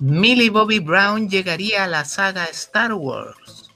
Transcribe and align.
Millie 0.00 0.50
Bobby 0.50 0.80
Brown 0.80 1.28
llegaría 1.28 1.84
a 1.84 1.86
la 1.86 2.04
saga 2.04 2.46
Star 2.46 2.94
Wars. 2.94 3.70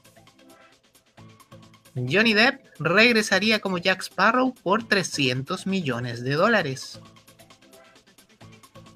Johnny 1.94 2.34
Depp 2.34 2.64
regresaría 2.80 3.60
como 3.60 3.78
Jack 3.78 4.02
Sparrow 4.02 4.52
por 4.54 4.86
300 4.86 5.66
millones 5.66 6.24
de 6.24 6.34
dólares. 6.34 7.00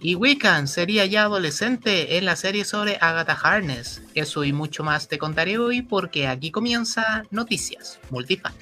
Y 0.00 0.16
Wiccan 0.16 0.66
sería 0.66 1.07
ya 1.07 1.23
adolescente 1.23 2.19
en 2.19 2.25
la 2.25 2.35
serie 2.35 2.64
sobre 2.64 2.98
Agatha 3.00 3.39
Harness. 3.41 4.02
Eso 4.14 4.43
y 4.43 4.52
mucho 4.52 4.82
más 4.82 5.07
te 5.07 5.18
contaré 5.18 5.59
hoy 5.59 5.82
porque 5.82 6.27
aquí 6.27 6.50
comienza 6.50 7.23
Noticias 7.30 8.00
Multifan. 8.11 8.52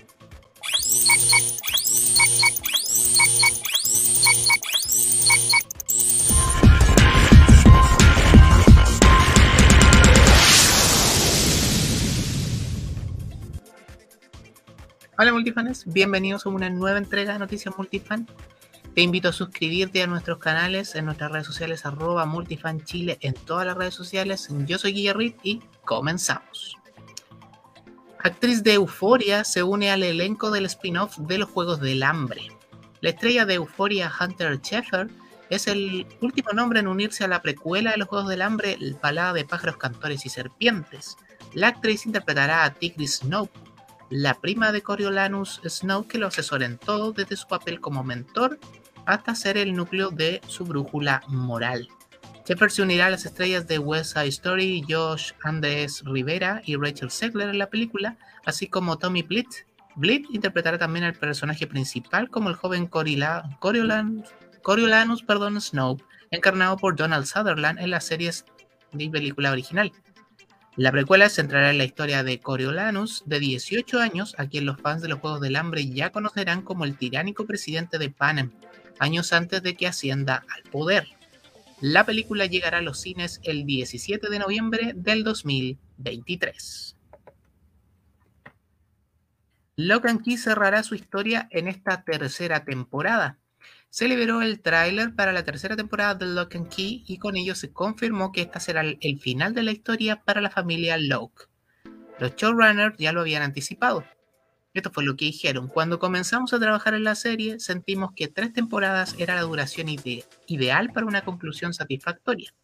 Hola 15.22 15.34
multifanes, 15.34 15.84
bienvenidos 15.84 16.46
a 16.46 16.48
una 16.48 16.70
nueva 16.70 16.96
entrega 16.96 17.34
de 17.34 17.38
Noticias 17.38 17.76
Multifan. 17.76 18.26
Te 18.94 19.02
invito 19.02 19.29
a 19.29 19.32
suscribirte 19.32 20.02
a 20.02 20.06
nuestros 20.06 20.38
canales 20.38 20.94
en 20.94 21.04
nuestras 21.04 21.30
redes 21.30 21.46
sociales 21.46 21.84
arroba 21.84 22.24
multifanchile 22.24 23.18
en 23.20 23.34
todas 23.34 23.66
las 23.66 23.76
redes 23.76 23.93
sociales. 23.93 24.48
Yo 24.66 24.79
soy 24.79 24.94
Guillerrit 24.94 25.36
y 25.43 25.60
comenzamos. 25.84 26.74
Actriz 28.18 28.62
de 28.62 28.72
Euforia 28.72 29.44
se 29.44 29.62
une 29.62 29.90
al 29.90 30.04
elenco 30.04 30.50
del 30.50 30.64
spin-off 30.64 31.18
de 31.18 31.36
los 31.36 31.50
Juegos 31.50 31.80
del 31.80 32.02
Hambre. 32.02 32.48
La 33.02 33.10
estrella 33.10 33.44
de 33.44 33.56
Euforia, 33.56 34.10
Hunter 34.18 34.58
Sheffer, 34.58 35.10
es 35.50 35.66
el 35.66 36.06
último 36.22 36.52
nombre 36.55 36.80
en 36.80 36.88
unirse 36.88 37.24
a 37.24 37.28
la 37.28 37.42
precuela 37.42 37.91
de 37.91 37.98
los 37.98 38.08
Juegos 38.08 38.30
del 38.30 38.41
Hambre, 38.41 38.78
Palada 39.02 39.34
de 39.34 39.44
pájaros, 39.44 39.77
cantores 39.77 40.24
y 40.24 40.30
serpientes. 40.30 41.18
La 41.52 41.68
actriz 41.68 42.06
interpretará 42.06 42.64
a 42.64 42.72
Tigris 42.72 43.16
Snow, 43.16 43.50
la 44.11 44.34
prima 44.34 44.72
de 44.72 44.83
Coriolanus 44.83 45.61
Snow 45.64 46.06
que 46.06 46.19
lo 46.19 46.27
asesora 46.27 46.66
en 46.66 46.78
todo, 46.78 47.12
desde 47.12 47.36
su 47.36 47.47
papel 47.47 47.80
como 47.80 48.05
mentor 48.05 48.58
hasta 49.06 49.34
ser 49.34 49.56
el 49.56 49.75
núcleo 49.75 50.11
de 50.11 50.41
su 50.47 50.64
brújula 50.64 51.22
moral. 51.28 51.89
Shepard 52.47 52.70
se 52.70 52.83
unirá 52.83 53.06
a 53.06 53.11
las 53.11 53.25
estrellas 53.25 53.69
de 53.69 53.78
West 53.78 54.14
Side 54.14 54.28
Story, 54.28 54.84
Josh 54.89 55.33
Andes 55.44 56.02
Rivera 56.05 56.62
y 56.64 56.77
Rachel 56.77 57.11
Segler 57.11 57.48
en 57.48 57.58
la 57.58 57.70
película, 57.70 58.19
así 58.44 58.67
como 58.67 58.98
Tommy 58.98 59.22
Blitz. 59.22 59.64
Blitz 59.94 60.28
interpretará 60.30 60.77
también 60.77 61.05
al 61.05 61.14
personaje 61.14 61.67
principal 61.67 62.28
como 62.28 62.48
el 62.48 62.56
joven 62.56 62.86
Coriolanus, 62.89 64.28
Coriolanus 64.62 65.22
perdón, 65.22 65.61
Snow, 65.61 65.97
encarnado 66.30 66.77
por 66.77 66.97
Donald 66.97 67.27
Sutherland 67.27 67.78
en 67.78 67.91
las 67.91 68.05
series 68.06 68.45
de 68.92 69.08
película 69.08 69.52
original. 69.52 69.92
La 70.81 70.91
precuela 70.92 71.28
centrará 71.28 71.69
en 71.69 71.77
la 71.77 71.84
historia 71.84 72.25
de 72.25 72.41
Coriolanus, 72.41 73.23
de 73.27 73.39
18 73.39 74.00
años, 74.00 74.34
a 74.39 74.47
quien 74.47 74.64
los 74.64 74.81
fans 74.81 75.03
de 75.03 75.09
los 75.09 75.19
Juegos 75.19 75.42
del 75.42 75.56
Hambre 75.56 75.86
ya 75.91 76.09
conocerán 76.11 76.62
como 76.62 76.86
el 76.86 76.97
tiránico 76.97 77.45
presidente 77.45 77.98
de 77.98 78.09
Panem, 78.09 78.50
años 78.98 79.34
antes 79.34 79.62
de 79.62 79.77
que 79.77 79.86
ascienda 79.86 80.42
al 80.48 80.62
poder. 80.62 81.06
La 81.83 82.06
película 82.06 82.47
llegará 82.47 82.78
a 82.78 82.81
los 82.81 82.98
cines 82.98 83.41
el 83.42 83.67
17 83.67 84.31
de 84.31 84.39
noviembre 84.39 84.92
del 84.97 85.23
2023. 85.23 86.97
Locan 89.77 90.20
Key 90.20 90.39
cerrará 90.39 90.83
su 90.83 90.95
historia 90.95 91.47
en 91.51 91.69
esta 91.69 92.05
tercera 92.05 92.64
temporada 92.64 93.39
se 93.91 94.06
liberó 94.06 94.41
el 94.41 94.60
tráiler 94.60 95.14
para 95.14 95.33
la 95.33 95.44
tercera 95.44 95.77
temporada 95.77 96.14
de 96.14 96.27
Lock 96.27 96.55
and 96.55 96.69
Key 96.69 97.05
y 97.06 97.19
con 97.19 97.36
ello 97.36 97.56
se 97.56 97.72
confirmó 97.72 98.30
que 98.30 98.42
esta 98.42 98.60
será 98.60 98.83
el 98.83 99.20
final 99.20 99.52
de 99.52 99.64
la 99.64 99.72
historia 99.72 100.22
para 100.22 100.41
la 100.41 100.50
familia 100.50 100.96
Locke. 100.96 101.48
Los 102.20 102.36
showrunners 102.36 102.96
ya 102.98 103.12
lo 103.12 103.22
habían 103.22 103.42
anticipado. 103.42 104.05
Esto 104.73 104.92
fue 104.92 105.05
lo 105.05 105.17
que 105.17 105.24
dijeron. 105.24 105.67
Cuando 105.67 105.98
comenzamos 105.98 106.52
a 106.52 106.61
trabajar 106.61 106.95
en 106.95 107.02
la 107.02 107.17
serie, 107.17 107.58
sentimos 107.58 108.12
que 108.14 108.28
tres 108.28 108.52
temporadas 108.52 109.17
era 109.18 109.34
la 109.34 109.42
duración 109.42 109.89
ideal 110.46 110.92
para 110.92 111.07
una 111.07 111.24
conclusión 111.24 111.74
satisfactoria. 111.74 112.55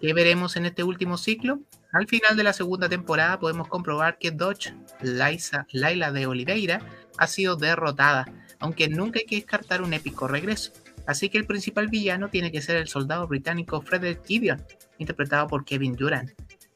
¿Qué 0.00 0.12
veremos 0.12 0.54
en 0.54 0.66
este 0.66 0.84
último 0.84 1.18
ciclo? 1.18 1.60
Al 1.92 2.06
final 2.06 2.36
de 2.36 2.44
la 2.44 2.52
segunda 2.52 2.88
temporada 2.88 3.40
podemos 3.40 3.66
comprobar 3.66 4.18
que 4.18 4.30
Dodge, 4.30 4.74
Laila 5.00 6.12
de 6.12 6.26
Oliveira, 6.26 6.86
ha 7.18 7.26
sido 7.26 7.56
derrotada 7.56 8.26
aunque 8.60 8.88
nunca 8.88 9.18
hay 9.18 9.26
que 9.26 9.36
descartar 9.36 9.82
un 9.82 9.92
épico 9.92 10.28
regreso. 10.28 10.72
Así 11.06 11.28
que 11.28 11.38
el 11.38 11.46
principal 11.46 11.88
villano 11.88 12.28
tiene 12.28 12.50
que 12.50 12.62
ser 12.62 12.76
el 12.76 12.88
soldado 12.88 13.26
británico 13.26 13.80
Frederick 13.80 14.24
Gideon, 14.26 14.62
interpretado 14.98 15.46
por 15.46 15.64
Kevin 15.64 15.94
Durant, 15.94 16.30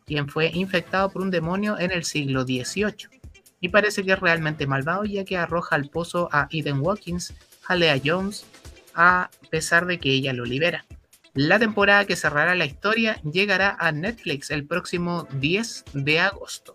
quien 0.06 0.28
fue 0.28 0.50
infectado 0.54 1.10
por 1.10 1.22
un 1.22 1.30
demonio 1.30 1.78
en 1.78 1.90
el 1.90 2.04
siglo 2.04 2.42
XVIII. 2.42 3.08
Y 3.60 3.68
parece 3.68 4.04
que 4.04 4.12
es 4.12 4.20
realmente 4.20 4.66
malvado 4.66 5.04
ya 5.04 5.24
que 5.24 5.36
arroja 5.36 5.76
al 5.76 5.90
pozo 5.90 6.28
a 6.32 6.48
Eden 6.50 6.80
Watkins, 6.80 7.34
a 7.66 7.76
Lea 7.76 8.00
Jones, 8.02 8.46
a 8.94 9.30
pesar 9.50 9.86
de 9.86 9.98
que 9.98 10.10
ella 10.10 10.32
lo 10.32 10.44
libera. 10.44 10.86
La 11.34 11.58
temporada 11.58 12.06
que 12.06 12.16
cerrará 12.16 12.54
la 12.54 12.64
historia 12.64 13.20
llegará 13.22 13.76
a 13.78 13.92
Netflix 13.92 14.50
el 14.50 14.66
próximo 14.66 15.28
10 15.34 15.84
de 15.92 16.20
agosto. 16.20 16.74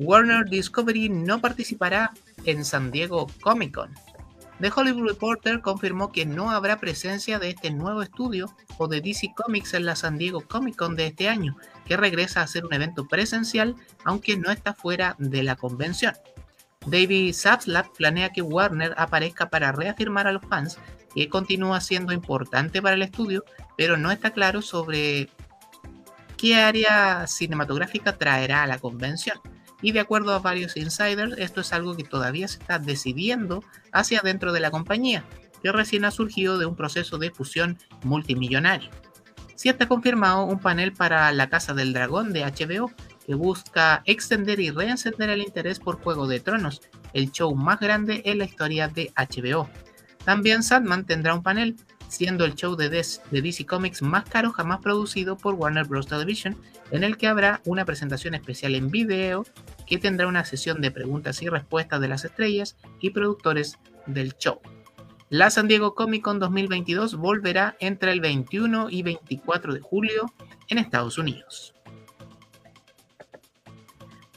Warner 0.00 0.48
Discovery 0.48 1.10
no 1.10 1.42
participará 1.42 2.10
en 2.46 2.64
San 2.64 2.90
Diego 2.90 3.26
Comic 3.42 3.74
Con. 3.74 3.90
The 4.58 4.72
Hollywood 4.74 5.08
Reporter 5.08 5.60
confirmó 5.60 6.10
que 6.10 6.24
no 6.24 6.50
habrá 6.50 6.80
presencia 6.80 7.38
de 7.38 7.50
este 7.50 7.70
nuevo 7.70 8.00
estudio 8.00 8.54
o 8.78 8.88
de 8.88 9.02
DC 9.02 9.34
Comics 9.36 9.74
en 9.74 9.84
la 9.84 9.96
San 9.96 10.16
Diego 10.16 10.40
Comic 10.40 10.76
Con 10.76 10.96
de 10.96 11.08
este 11.08 11.28
año, 11.28 11.54
que 11.84 11.98
regresa 11.98 12.40
a 12.40 12.46
ser 12.46 12.64
un 12.64 12.72
evento 12.72 13.08
presencial, 13.08 13.76
aunque 14.06 14.38
no 14.38 14.50
está 14.50 14.72
fuera 14.72 15.16
de 15.18 15.42
la 15.42 15.56
convención. 15.56 16.14
David 16.86 17.34
Zaslav 17.34 17.92
planea 17.92 18.30
que 18.30 18.40
Warner 18.40 18.94
aparezca 18.96 19.50
para 19.50 19.70
reafirmar 19.70 20.26
a 20.26 20.32
los 20.32 20.46
fans 20.46 20.78
que 21.14 21.28
continúa 21.28 21.78
siendo 21.82 22.14
importante 22.14 22.80
para 22.80 22.94
el 22.94 23.02
estudio, 23.02 23.44
pero 23.76 23.98
no 23.98 24.10
está 24.10 24.30
claro 24.30 24.62
sobre 24.62 25.28
qué 26.38 26.56
área 26.56 27.26
cinematográfica 27.26 28.16
traerá 28.16 28.62
a 28.62 28.66
la 28.66 28.78
convención 28.78 29.38
y 29.82 29.92
de 29.92 30.00
acuerdo 30.00 30.32
a 30.34 30.38
varios 30.38 30.76
insiders, 30.76 31.36
esto 31.38 31.60
es 31.60 31.72
algo 31.72 31.96
que 31.96 32.04
todavía 32.04 32.48
se 32.48 32.58
está 32.58 32.78
decidiendo 32.78 33.62
hacia 33.92 34.20
dentro 34.20 34.52
de 34.52 34.60
la 34.60 34.70
compañía, 34.70 35.24
que 35.62 35.72
recién 35.72 36.04
ha 36.04 36.10
surgido 36.10 36.58
de 36.58 36.66
un 36.66 36.76
proceso 36.76 37.18
de 37.18 37.30
fusión 37.30 37.78
multimillonario. 38.02 38.90
Sí 39.54 39.68
está 39.68 39.86
confirmado 39.86 40.44
un 40.44 40.58
panel 40.58 40.92
para 40.92 41.30
La 41.32 41.50
Casa 41.50 41.74
del 41.74 41.92
Dragón 41.92 42.32
de 42.32 42.44
HBO, 42.44 42.90
que 43.26 43.34
busca 43.34 44.02
extender 44.06 44.58
y 44.58 44.70
reencender 44.70 45.28
el 45.28 45.42
interés 45.42 45.78
por 45.78 46.00
Juego 46.00 46.26
de 46.26 46.40
Tronos, 46.40 46.80
el 47.12 47.30
show 47.30 47.54
más 47.54 47.78
grande 47.78 48.22
en 48.24 48.38
la 48.38 48.44
historia 48.44 48.88
de 48.88 49.12
HBO. 49.16 49.68
También 50.24 50.62
Sandman 50.62 51.04
tendrá 51.04 51.34
un 51.34 51.42
panel, 51.42 51.76
siendo 52.08 52.44
el 52.44 52.54
show 52.54 52.74
de, 52.74 52.88
DC 52.88 53.66
Comics 53.66 54.02
más 54.02 54.24
caro 54.24 54.50
jamás 54.50 54.80
producido 54.80 55.36
por 55.36 55.54
Warner 55.54 55.86
Bros. 55.86 56.06
Television, 56.06 56.56
en 56.90 57.04
el 57.04 57.16
que 57.16 57.28
habrá 57.28 57.60
una 57.64 57.84
presentación 57.84 58.34
especial 58.34 58.74
en 58.74 58.90
video 58.90 59.44
que 59.90 59.98
tendrá 59.98 60.28
una 60.28 60.44
sesión 60.44 60.80
de 60.80 60.92
preguntas 60.92 61.42
y 61.42 61.48
respuestas 61.48 62.00
de 62.00 62.06
las 62.06 62.24
estrellas 62.24 62.76
y 63.00 63.10
productores 63.10 63.76
del 64.06 64.34
show. 64.36 64.60
La 65.30 65.50
San 65.50 65.66
Diego 65.66 65.96
Comic 65.96 66.22
Con 66.22 66.38
2022 66.38 67.16
volverá 67.16 67.76
entre 67.80 68.12
el 68.12 68.20
21 68.20 68.88
y 68.88 69.02
24 69.02 69.74
de 69.74 69.80
julio 69.80 70.32
en 70.68 70.78
Estados 70.78 71.18
Unidos. 71.18 71.74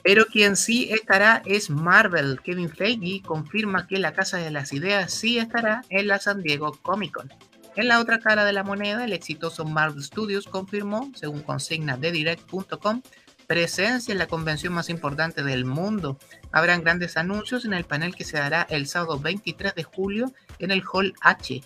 Pero 0.03 0.25
quien 0.25 0.55
sí 0.55 0.89
estará 0.91 1.43
es 1.45 1.69
Marvel. 1.69 2.41
Kevin 2.41 2.69
Feige 2.69 3.21
confirma 3.21 3.87
que 3.87 3.99
la 3.99 4.13
Casa 4.13 4.37
de 4.37 4.49
las 4.49 4.73
Ideas 4.73 5.13
sí 5.13 5.37
estará 5.37 5.83
en 5.89 6.07
la 6.07 6.19
San 6.19 6.41
Diego 6.41 6.77
Comic 6.81 7.13
Con. 7.13 7.31
En 7.75 7.87
la 7.87 7.99
otra 7.99 8.19
cara 8.19 8.43
de 8.43 8.53
la 8.53 8.63
moneda, 8.63 9.05
el 9.05 9.13
exitoso 9.13 9.65
Marvel 9.65 10.03
Studios 10.03 10.47
confirmó, 10.47 11.11
según 11.15 11.41
consigna 11.41 11.97
de 11.97 12.11
direct.com, 12.11 13.01
presencia 13.47 14.11
en 14.11 14.17
la 14.17 14.27
convención 14.27 14.73
más 14.73 14.89
importante 14.89 15.43
del 15.43 15.65
mundo. 15.65 16.17
Habrán 16.51 16.83
grandes 16.83 17.17
anuncios 17.17 17.65
en 17.65 17.73
el 17.73 17.83
panel 17.83 18.15
que 18.15 18.23
se 18.23 18.37
dará 18.37 18.65
el 18.69 18.87
sábado 18.87 19.19
23 19.19 19.75
de 19.75 19.83
julio 19.83 20.33
en 20.59 20.71
el 20.71 20.83
Hall 20.91 21.13
H. 21.21 21.61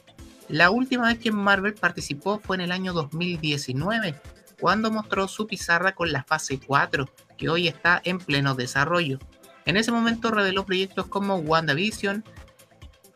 La 0.49 0.69
última 0.69 1.07
vez 1.07 1.19
que 1.19 1.31
Marvel 1.31 1.73
participó 1.73 2.39
fue 2.39 2.55
en 2.55 2.61
el 2.61 2.71
año 2.71 2.93
2019, 2.93 4.15
cuando 4.59 4.91
mostró 4.91 5.27
su 5.27 5.45
pizarra 5.45 5.93
con 5.93 6.11
la 6.11 6.23
fase 6.23 6.59
4, 6.59 7.09
que 7.37 7.49
hoy 7.49 7.67
está 7.67 8.01
en 8.03 8.17
pleno 8.17 8.55
desarrollo. 8.55 9.19
En 9.65 9.75
ese 9.75 9.91
momento 9.91 10.31
reveló 10.31 10.65
proyectos 10.65 11.07
como 11.07 11.35
WandaVision, 11.35 12.23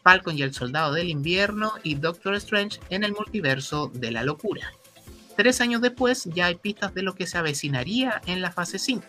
Falcon 0.03 0.37
y 0.37 0.41
el 0.41 0.53
Soldado 0.53 0.93
del 0.93 1.09
Invierno 1.09 1.73
y 1.83 1.95
Doctor 1.95 2.35
Strange 2.35 2.79
en 2.89 3.03
el 3.03 3.13
multiverso 3.13 3.89
de 3.93 4.11
la 4.11 4.23
locura. 4.23 4.73
Tres 5.41 5.59
años 5.59 5.81
después 5.81 6.25
ya 6.25 6.45
hay 6.45 6.55
pistas 6.55 6.93
de 6.93 7.01
lo 7.01 7.15
que 7.15 7.25
se 7.25 7.35
avecinaría 7.35 8.21
en 8.27 8.43
la 8.43 8.51
fase 8.51 8.77
5. 8.77 9.03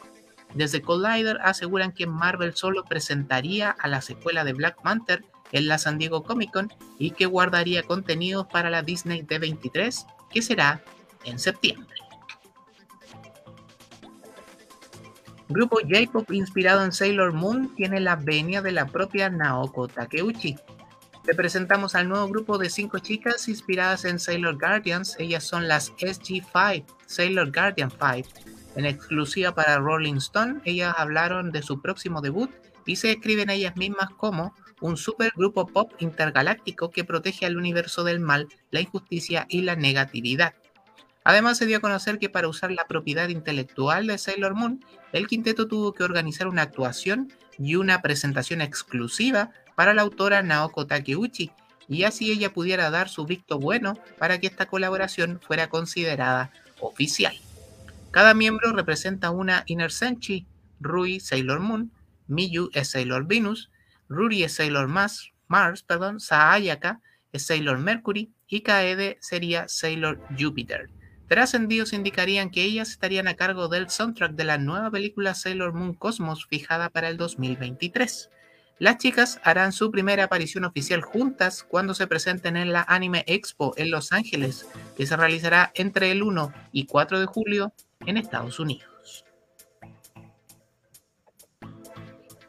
Desde 0.55 0.81
Collider 0.81 1.39
aseguran 1.43 1.93
que 1.93 2.07
Marvel 2.07 2.57
solo 2.57 2.87
presentaría 2.87 3.69
a 3.69 3.87
la 3.87 4.01
secuela 4.01 4.43
de 4.43 4.55
Black 4.55 4.81
Panther 4.81 5.27
en 5.53 5.69
la 5.69 5.77
San 5.77 5.99
Diego 5.99 6.23
Comic 6.23 6.51
Con 6.51 6.73
y 6.99 7.11
que 7.11 7.27
guardaría 7.27 7.83
contenidos 7.83 8.47
para 8.47 8.71
la 8.71 8.81
Disney 8.81 9.21
D23 9.21 10.07
que 10.31 10.41
será 10.41 10.83
en 11.27 11.39
septiembre. 11.39 11.99
Grupo 15.51 15.81
J-Pop 15.83 16.33
inspirado 16.33 16.83
en 16.83 16.93
Sailor 16.93 17.35
Moon 17.35 17.75
tiene 17.75 18.01
la 18.01 18.17
venia 18.17 18.63
de 18.63 18.73
la 18.73 18.87
propia 18.87 19.29
Naoko 19.29 19.87
Takeuchi. 19.87 20.57
Te 21.25 21.37
presentamos 21.37 21.95
al 21.95 22.09
nuevo 22.09 22.27
grupo 22.27 22.59
de 22.59 22.69
cinco 22.69 22.99
chicas 22.99 23.47
inspiradas 23.47 24.05
en 24.05 24.19
Sailor 24.19 24.59
Guardians. 24.59 25.15
Ellas 25.21 25.45
son 25.45 25.69
las 25.69 25.93
SG5, 25.95 26.85
Sailor 27.07 27.53
Guardian 27.53 27.93
5. 27.93 28.29
En 28.75 28.87
exclusiva 28.87 29.55
para 29.55 29.79
Rolling 29.79 30.17
Stone, 30.17 30.61
ellas 30.65 30.93
hablaron 30.99 31.53
de 31.53 31.63
su 31.63 31.81
próximo 31.81 32.23
debut 32.23 32.51
y 32.87 32.97
se 32.97 33.07
describen 33.07 33.51
ellas 33.51 33.77
mismas 33.77 34.11
como 34.17 34.53
un 34.81 34.97
supergrupo 34.97 35.69
pop 35.69 35.93
intergaláctico 36.01 36.91
que 36.91 37.05
protege 37.05 37.47
al 37.47 37.57
universo 37.57 38.03
del 38.03 38.19
mal, 38.19 38.49
la 38.73 38.81
injusticia 38.81 39.47
y 39.49 39.63
la 39.63 39.77
negatividad. 39.77 40.55
Además, 41.23 41.57
se 41.57 41.67
dio 41.67 41.77
a 41.77 41.81
conocer 41.81 42.19
que 42.19 42.31
para 42.31 42.49
usar 42.49 42.73
la 42.73 42.87
propiedad 42.87 43.29
intelectual 43.29 44.09
de 44.09 44.19
Sailor 44.19 44.55
Moon, 44.55 44.85
el 45.13 45.29
quinteto 45.29 45.69
tuvo 45.69 45.93
que 45.93 46.03
organizar 46.03 46.49
una 46.49 46.63
actuación 46.63 47.33
y 47.59 47.77
una 47.77 48.03
presentación 48.03 48.61
exclusiva 48.61 49.51
para 49.75 49.95
la 49.95 50.03
autora 50.03 50.43
Naoko 50.43 50.87
Takeuchi, 50.87 51.51
y 51.89 52.05
así 52.05 52.31
ella 52.31 52.53
pudiera 52.53 52.91
dar 52.91 53.09
su 53.09 53.27
visto 53.27 53.59
bueno 53.59 53.99
para 54.19 54.39
que 54.39 54.47
esta 54.47 54.67
colaboración 54.67 55.41
fuera 55.41 55.69
considerada 55.69 56.51
oficial. 56.81 57.35
Cada 58.11 58.35
miembro 58.35 58.73
representa 58.73 59.31
una 59.31 59.65
Inner 59.67 59.91
Senshi, 59.91 60.47
Rui 60.81 61.21
Sailor 61.21 61.61
Moon, 61.61 61.91
Miyu 62.27 62.71
es 62.73 62.91
Sailor 62.91 63.27
Venus, 63.27 63.71
Ruri 64.09 64.45
es 64.45 64.55
Sailor 64.55 64.89
Mars, 64.89 65.33
Mars 65.49 65.83
perdón, 65.83 66.21
Saayaka 66.21 67.01
es 67.33 67.47
Sailor 67.47 67.79
Mercury 67.79 68.33
y 68.47 68.61
Kaede 68.61 69.19
sería 69.21 69.69
Sailor 69.69 70.21
Jupiter. 70.39 70.91
Trascendidos 71.33 71.95
indicarían 71.95 72.51
que 72.51 72.63
ellas 72.63 72.91
estarían 72.91 73.27
a 73.27 73.37
cargo 73.37 73.69
del 73.69 73.89
soundtrack 73.89 74.33
de 74.33 74.45
la 74.45 74.59
nueva 74.59 74.91
película 74.91 75.33
Sailor 75.33 75.73
Moon 75.73 75.95
Cosmos 75.95 76.45
fijada 76.45 76.91
para 76.91 77.09
el 77.09 77.17
2023. 77.17 78.29
Las 78.79 78.99
chicas 78.99 79.41
harán 79.43 79.73
su 79.73 79.91
primera 79.91 80.25
aparición 80.25 80.67
oficial 80.67 81.01
juntas 81.01 81.63
cuando 81.63 81.95
se 81.95 82.07
presenten 82.07 82.59
en 82.59 82.71
la 82.71 82.85
Anime 82.87 83.25
Expo 83.27 83.73
en 83.79 83.91
Los 83.91 84.13
Ángeles, 84.13 84.67
que 84.95 85.07
se 85.07 85.17
realizará 85.17 85.73
entre 85.75 86.11
el 86.11 86.23
1 86.23 86.53
y 86.71 86.85
4 86.85 87.19
de 87.19 87.25
julio 87.25 87.73
en 88.05 88.19
Estados 88.19 88.61
Unidos. 88.61 89.25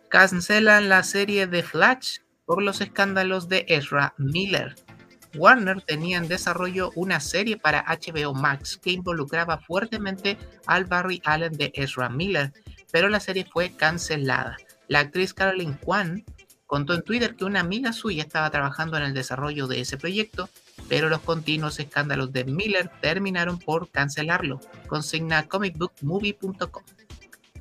Cancelan 0.09 0.89
la 0.89 1.03
serie 1.03 1.47
de 1.47 1.63
Flash 1.63 2.17
por 2.45 2.61
los 2.61 2.81
escándalos 2.81 3.47
de 3.47 3.63
Ezra 3.69 4.13
Miller. 4.17 4.75
Warner 5.35 5.81
tenía 5.81 6.17
en 6.17 6.27
desarrollo 6.27 6.91
una 6.95 7.19
serie 7.19 7.57
para 7.57 7.85
HBO 7.85 8.33
Max 8.33 8.77
que 8.77 8.91
involucraba 8.91 9.57
fuertemente 9.57 10.37
al 10.65 10.85
Barry 10.85 11.21
Allen 11.25 11.53
de 11.53 11.71
Ezra 11.75 12.09
Miller, 12.09 12.53
pero 12.91 13.09
la 13.09 13.19
serie 13.19 13.45
fue 13.45 13.71
cancelada. 13.71 14.57
La 14.87 14.99
actriz 14.99 15.33
Caroline 15.33 15.77
Kwan 15.77 16.23
contó 16.65 16.93
en 16.93 17.03
Twitter 17.03 17.35
que 17.35 17.45
una 17.45 17.59
amiga 17.59 17.93
suya 17.93 18.23
estaba 18.23 18.49
trabajando 18.49 18.97
en 18.97 19.03
el 19.03 19.13
desarrollo 19.13 19.67
de 19.67 19.81
ese 19.81 19.97
proyecto, 19.97 20.49
pero 20.89 21.09
los 21.09 21.21
continuos 21.21 21.79
escándalos 21.79 22.33
de 22.33 22.45
Miller 22.45 22.89
terminaron 23.01 23.59
por 23.59 23.89
cancelarlo, 23.89 24.59
consigna 24.87 25.47
comicbookmovie.com. 25.47 26.83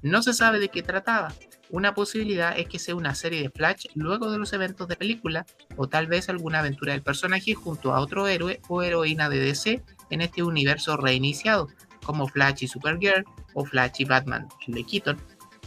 No 0.02 0.22
se 0.22 0.34
sabe 0.34 0.58
de 0.58 0.68
qué 0.68 0.82
trataba, 0.82 1.32
una 1.72 1.94
posibilidad 1.94 2.56
es 2.58 2.68
que 2.68 2.78
sea 2.78 2.94
una 2.94 3.14
serie 3.14 3.42
de 3.42 3.50
Flash 3.50 3.86
luego 3.94 4.30
de 4.30 4.38
los 4.38 4.52
eventos 4.52 4.86
de 4.88 4.96
película, 4.96 5.46
o 5.76 5.88
tal 5.88 6.06
vez 6.06 6.28
alguna 6.28 6.58
aventura 6.58 6.92
del 6.92 7.02
personaje 7.02 7.54
junto 7.54 7.94
a 7.94 8.00
otro 8.00 8.28
héroe 8.28 8.60
o 8.68 8.82
heroína 8.82 9.30
de 9.30 9.40
DC 9.40 9.82
en 10.10 10.20
este 10.20 10.42
universo 10.42 10.98
reiniciado, 10.98 11.68
como 12.04 12.28
Flash 12.28 12.64
y 12.64 12.68
Supergirl 12.68 13.24
o 13.54 13.64
Flash 13.64 13.94
y 14.00 14.04
Batman 14.04 14.48
de 14.66 14.84
Keaton. 14.84 15.16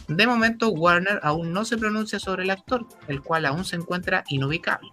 De 0.06 0.28
momento, 0.28 0.68
Warner 0.68 1.18
aún 1.24 1.52
no 1.52 1.64
se 1.64 1.76
pronuncia 1.76 2.20
sobre 2.20 2.44
el 2.44 2.50
actor, 2.50 2.86
el 3.08 3.20
cual 3.20 3.44
aún 3.44 3.64
se 3.64 3.74
encuentra 3.74 4.22
inubicable. 4.28 4.88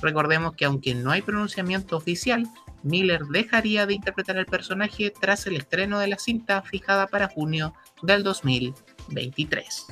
Recordemos 0.00 0.54
que 0.56 0.64
aunque 0.64 0.94
no 0.94 1.10
hay 1.10 1.20
pronunciamiento 1.20 1.94
oficial, 1.94 2.48
Miller 2.82 3.24
dejaría 3.26 3.84
de 3.84 3.94
interpretar 3.94 4.38
el 4.38 4.46
personaje 4.46 5.10
tras 5.10 5.46
el 5.46 5.56
estreno 5.56 5.98
de 5.98 6.08
la 6.08 6.18
cinta 6.18 6.62
fijada 6.62 7.06
para 7.06 7.28
junio 7.28 7.74
del 8.02 8.22
2023. 8.22 9.86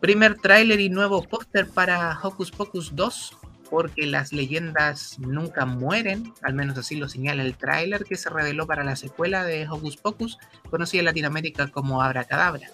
Primer 0.00 0.34
tráiler 0.34 0.80
y 0.80 0.90
nuevo 0.90 1.22
póster 1.22 1.68
para 1.68 2.18
Hocus 2.22 2.50
Pocus 2.50 2.94
2, 2.94 3.36
porque 3.70 4.06
las 4.06 4.30
leyendas 4.30 5.18
nunca 5.18 5.64
mueren, 5.64 6.34
al 6.42 6.52
menos 6.52 6.76
así 6.76 6.96
lo 6.96 7.08
señala 7.08 7.42
el 7.42 7.56
tráiler 7.56 8.04
que 8.04 8.16
se 8.16 8.28
reveló 8.28 8.66
para 8.66 8.84
la 8.84 8.94
secuela 8.94 9.44
de 9.44 9.66
Hocus 9.66 9.96
Pocus, 9.96 10.38
conocida 10.70 11.00
en 11.00 11.06
Latinoamérica 11.06 11.68
como 11.68 12.02
Abra 12.02 12.24
Cadabra. 12.24 12.68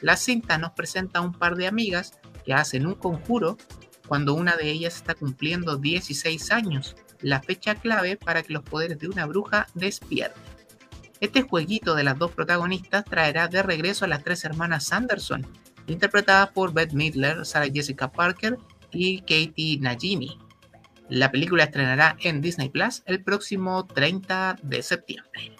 La 0.00 0.16
cinta 0.16 0.58
nos 0.58 0.70
presenta 0.70 1.18
a 1.18 1.22
un 1.22 1.32
par 1.32 1.56
de 1.56 1.66
amigas 1.66 2.18
que 2.44 2.54
hacen 2.54 2.86
un 2.86 2.94
conjuro 2.94 3.58
cuando 4.06 4.34
una 4.34 4.56
de 4.56 4.70
ellas 4.70 4.96
está 4.96 5.14
cumpliendo 5.14 5.76
16 5.76 6.52
años, 6.52 6.96
la 7.20 7.42
fecha 7.42 7.74
clave 7.74 8.16
para 8.16 8.42
que 8.44 8.52
los 8.52 8.62
poderes 8.62 8.98
de 9.00 9.08
una 9.08 9.26
bruja 9.26 9.66
despierten. 9.74 10.42
Este 11.20 11.42
jueguito 11.42 11.94
de 11.94 12.04
las 12.04 12.16
dos 12.16 12.30
protagonistas 12.30 13.04
traerá 13.04 13.48
de 13.48 13.62
regreso 13.62 14.04
a 14.04 14.08
las 14.08 14.24
tres 14.24 14.44
hermanas 14.44 14.84
Sanderson, 14.84 15.46
interpretada 15.90 16.50
por 16.52 16.72
Beth 16.72 16.92
Midler, 16.92 17.44
Sarah 17.44 17.70
Jessica 17.72 18.10
Parker 18.10 18.58
y 18.92 19.20
Katie 19.20 19.78
Najimy. 19.80 20.38
La 21.08 21.30
película 21.30 21.64
estrenará 21.64 22.16
en 22.20 22.40
Disney 22.40 22.68
Plus 22.68 23.02
el 23.06 23.22
próximo 23.22 23.86
30 23.86 24.58
de 24.62 24.82
septiembre. 24.82 25.56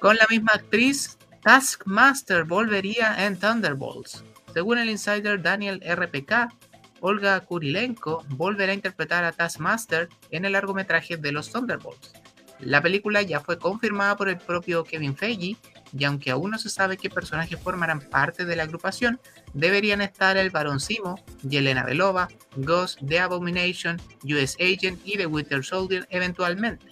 Con 0.00 0.16
la 0.16 0.26
misma 0.28 0.52
actriz, 0.54 1.16
Taskmaster 1.42 2.44
volvería 2.44 3.24
en 3.24 3.38
Thunderbolts. 3.38 4.24
Según 4.52 4.78
el 4.78 4.90
insider 4.90 5.40
Daniel 5.40 5.80
RPK, 5.80 6.52
Olga 7.00 7.38
Kurilenko 7.40 8.24
volverá 8.30 8.72
a 8.72 8.74
interpretar 8.74 9.22
a 9.22 9.32
Taskmaster 9.32 10.08
en 10.30 10.44
el 10.44 10.52
largometraje 10.52 11.16
de 11.16 11.30
los 11.30 11.52
Thunderbolts. 11.52 12.12
La 12.58 12.82
película 12.82 13.22
ya 13.22 13.40
fue 13.40 13.58
confirmada 13.58 14.16
por 14.16 14.28
el 14.28 14.38
propio 14.38 14.82
Kevin 14.82 15.16
Feige 15.16 15.56
y 15.92 16.04
aunque 16.04 16.30
aún 16.30 16.50
no 16.50 16.58
se 16.58 16.68
sabe 16.68 16.96
qué 16.96 17.10
personajes 17.10 17.58
formarán 17.60 18.00
parte 18.00 18.44
de 18.44 18.56
la 18.56 18.64
agrupación, 18.64 19.20
deberían 19.54 20.00
estar 20.00 20.36
el 20.36 20.50
Barón 20.50 20.80
Simo, 20.80 21.20
Yelena 21.42 21.84
Belova, 21.84 22.28
Ghost, 22.56 23.00
The 23.06 23.20
Abomination, 23.20 24.00
US 24.24 24.56
Agent 24.60 25.00
y 25.04 25.16
The 25.16 25.26
Winter 25.26 25.64
Soldier 25.64 26.06
eventualmente. 26.10 26.86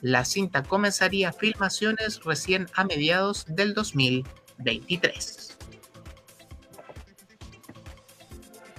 La 0.00 0.24
cinta 0.24 0.62
comenzaría 0.62 1.32
filmaciones 1.32 2.20
recién 2.24 2.68
a 2.74 2.84
mediados 2.84 3.46
del 3.48 3.74
2023. 3.74 5.56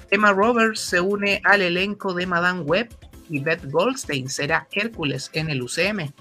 Emma 0.09 0.31
Roberts 0.31 0.79
se 0.79 1.01
une 1.01 1.41
al 1.43 1.61
elenco 1.61 2.13
de 2.13 2.25
Madame 2.25 2.61
Web 2.61 2.95
y 3.29 3.39
Beth 3.41 3.69
Goldstein 3.69 4.29
será 4.29 4.67
Hércules 4.71 5.29
en 5.33 5.49
el 5.49 5.61
UCM. 5.61 6.13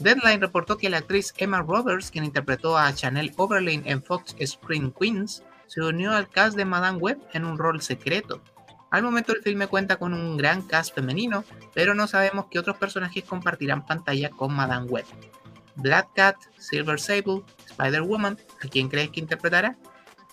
Deadline 0.00 0.40
reportó 0.40 0.78
que 0.78 0.88
la 0.88 0.96
actriz 0.96 1.34
Emma 1.36 1.60
Roberts, 1.60 2.10
quien 2.10 2.24
interpretó 2.24 2.78
a 2.78 2.92
Chanel 2.94 3.34
Oberlin 3.36 3.82
en 3.84 4.02
Fox 4.02 4.34
Spring 4.38 4.92
Queens, 4.98 5.42
se 5.66 5.82
unió 5.82 6.12
al 6.12 6.28
cast 6.28 6.56
de 6.56 6.64
Madame 6.64 6.96
Web 6.96 7.18
en 7.34 7.44
un 7.44 7.58
rol 7.58 7.82
secreto. 7.82 8.42
Al 8.90 9.02
momento 9.02 9.34
el 9.34 9.42
filme 9.42 9.66
cuenta 9.66 9.96
con 9.96 10.14
un 10.14 10.38
gran 10.38 10.62
cast 10.62 10.94
femenino, 10.94 11.44
pero 11.74 11.94
no 11.94 12.06
sabemos 12.06 12.46
qué 12.50 12.58
otros 12.58 12.78
personajes 12.78 13.24
compartirán 13.24 13.84
pantalla 13.84 14.30
con 14.30 14.54
Madame 14.54 14.86
Web. 14.86 15.04
Black 15.76 16.08
Cat, 16.14 16.36
Silver 16.58 16.98
Sable, 16.98 17.42
Spider-Woman, 17.66 18.38
¿a 18.64 18.68
quién 18.68 18.88
crees 18.88 19.10
que 19.10 19.20
interpretará? 19.20 19.76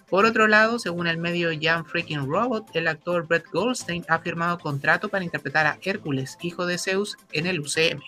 Por 0.09 0.23
otro 0.23 0.47
lado, 0.47 0.79
según 0.79 1.07
el 1.07 1.17
medio 1.17 1.51
Young 1.51 1.85
Freaking 1.85 2.25
Robot, 2.25 2.73
el 2.73 2.87
actor 2.87 3.27
Brett 3.27 3.45
Goldstein 3.51 4.05
ha 4.07 4.19
firmado 4.19 4.57
contrato 4.59 5.09
para 5.09 5.25
interpretar 5.25 5.67
a 5.67 5.77
Hércules, 5.81 6.37
hijo 6.41 6.65
de 6.65 6.77
Zeus, 6.77 7.17
en 7.33 7.45
el 7.45 7.59
UCM. 7.59 8.01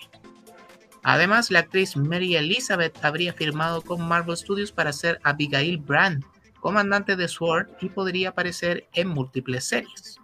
Además, 1.02 1.50
la 1.50 1.60
actriz 1.60 1.96
Mary 1.96 2.36
Elizabeth 2.36 3.02
habría 3.04 3.32
firmado 3.32 3.82
con 3.82 4.06
Marvel 4.06 4.36
Studios 4.36 4.72
para 4.72 4.92
ser 4.92 5.18
Abigail 5.22 5.78
Brand, 5.78 6.24
comandante 6.60 7.16
de 7.16 7.26
SWORD, 7.26 7.68
y 7.80 7.88
podría 7.88 8.30
aparecer 8.30 8.86
en 8.92 9.08
múltiples 9.08 9.64
series. 9.64 10.18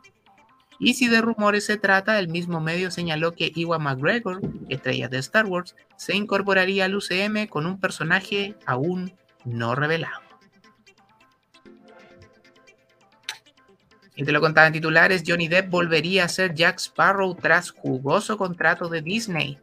Y 0.79 0.95
si 0.95 1.09
de 1.09 1.23
rumores 1.23 1.65
se 1.65 1.79
trata, 1.79 2.19
el 2.19 2.29
mismo 2.29 2.61
medio 2.61 2.91
señaló 2.91 3.33
que 3.33 3.51
Iwan 3.55 3.83
McGregor, 3.83 4.41
estrella 4.69 5.09
de 5.09 5.19
Star 5.19 5.47
Wars, 5.47 5.75
se 5.97 6.15
incorporaría 6.15 6.85
al 6.85 6.95
UCM 6.95 7.47
con 7.49 7.65
un 7.65 7.81
personaje 7.81 8.55
aún 8.67 9.15
no 9.45 9.75
revelado. 9.75 10.21
Y 14.17 14.25
te 14.25 14.33
lo 14.33 14.41
contaba 14.41 14.67
en 14.67 14.73
titulares, 14.73 15.23
Johnny 15.27 15.47
Depp 15.47 15.71
volvería 15.71 16.25
a 16.25 16.29
ser 16.29 16.55
Jack 16.55 16.79
Sparrow 16.79 17.35
tras 17.35 17.71
jugoso 17.71 18.39
contrato 18.39 18.89
de 18.89 19.03
Disney. 19.03 19.59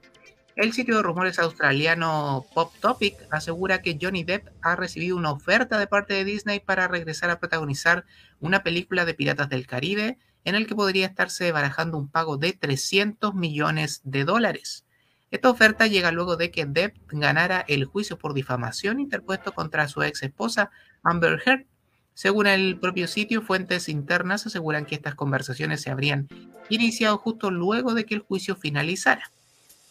El 0.55 0.71
sitio 0.71 0.97
de 0.97 1.01
rumores 1.01 1.39
australiano 1.39 2.45
Pop 2.53 2.71
Topic 2.79 3.15
asegura 3.31 3.81
que 3.81 3.97
Johnny 3.99 4.23
Depp 4.23 4.49
ha 4.61 4.75
recibido 4.75 5.17
una 5.17 5.31
oferta 5.31 5.79
de 5.79 5.87
parte 5.87 6.13
de 6.13 6.25
Disney 6.25 6.59
para 6.59 6.87
regresar 6.87 7.31
a 7.31 7.39
protagonizar 7.39 8.05
una 8.39 8.61
película 8.61 9.03
de 9.05 9.15
Piratas 9.15 9.49
del 9.49 9.65
Caribe 9.65 10.19
en 10.43 10.53
el 10.53 10.67
que 10.67 10.75
podría 10.75 11.07
estarse 11.07 11.51
barajando 11.51 11.97
un 11.97 12.07
pago 12.07 12.37
de 12.37 12.53
300 12.53 13.33
millones 13.33 14.01
de 14.03 14.25
dólares. 14.25 14.85
Esta 15.31 15.49
oferta 15.49 15.87
llega 15.87 16.11
luego 16.11 16.37
de 16.37 16.51
que 16.51 16.67
Depp 16.67 16.97
ganara 17.07 17.65
el 17.67 17.85
juicio 17.85 18.19
por 18.19 18.35
difamación 18.35 18.99
interpuesto 18.99 19.53
contra 19.53 19.87
su 19.87 20.03
ex 20.03 20.21
esposa 20.21 20.69
Amber 21.01 21.41
Heard. 21.43 21.65
Según 22.13 22.45
el 22.45 22.79
propio 22.79 23.07
sitio, 23.07 23.41
fuentes 23.41 23.89
internas 23.89 24.45
aseguran 24.45 24.85
que 24.85 24.93
estas 24.93 25.15
conversaciones 25.15 25.81
se 25.81 25.89
habrían 25.89 26.27
iniciado 26.69 27.17
justo 27.17 27.49
luego 27.49 27.95
de 27.95 28.05
que 28.05 28.13
el 28.13 28.21
juicio 28.21 28.55
finalizara. 28.55 29.31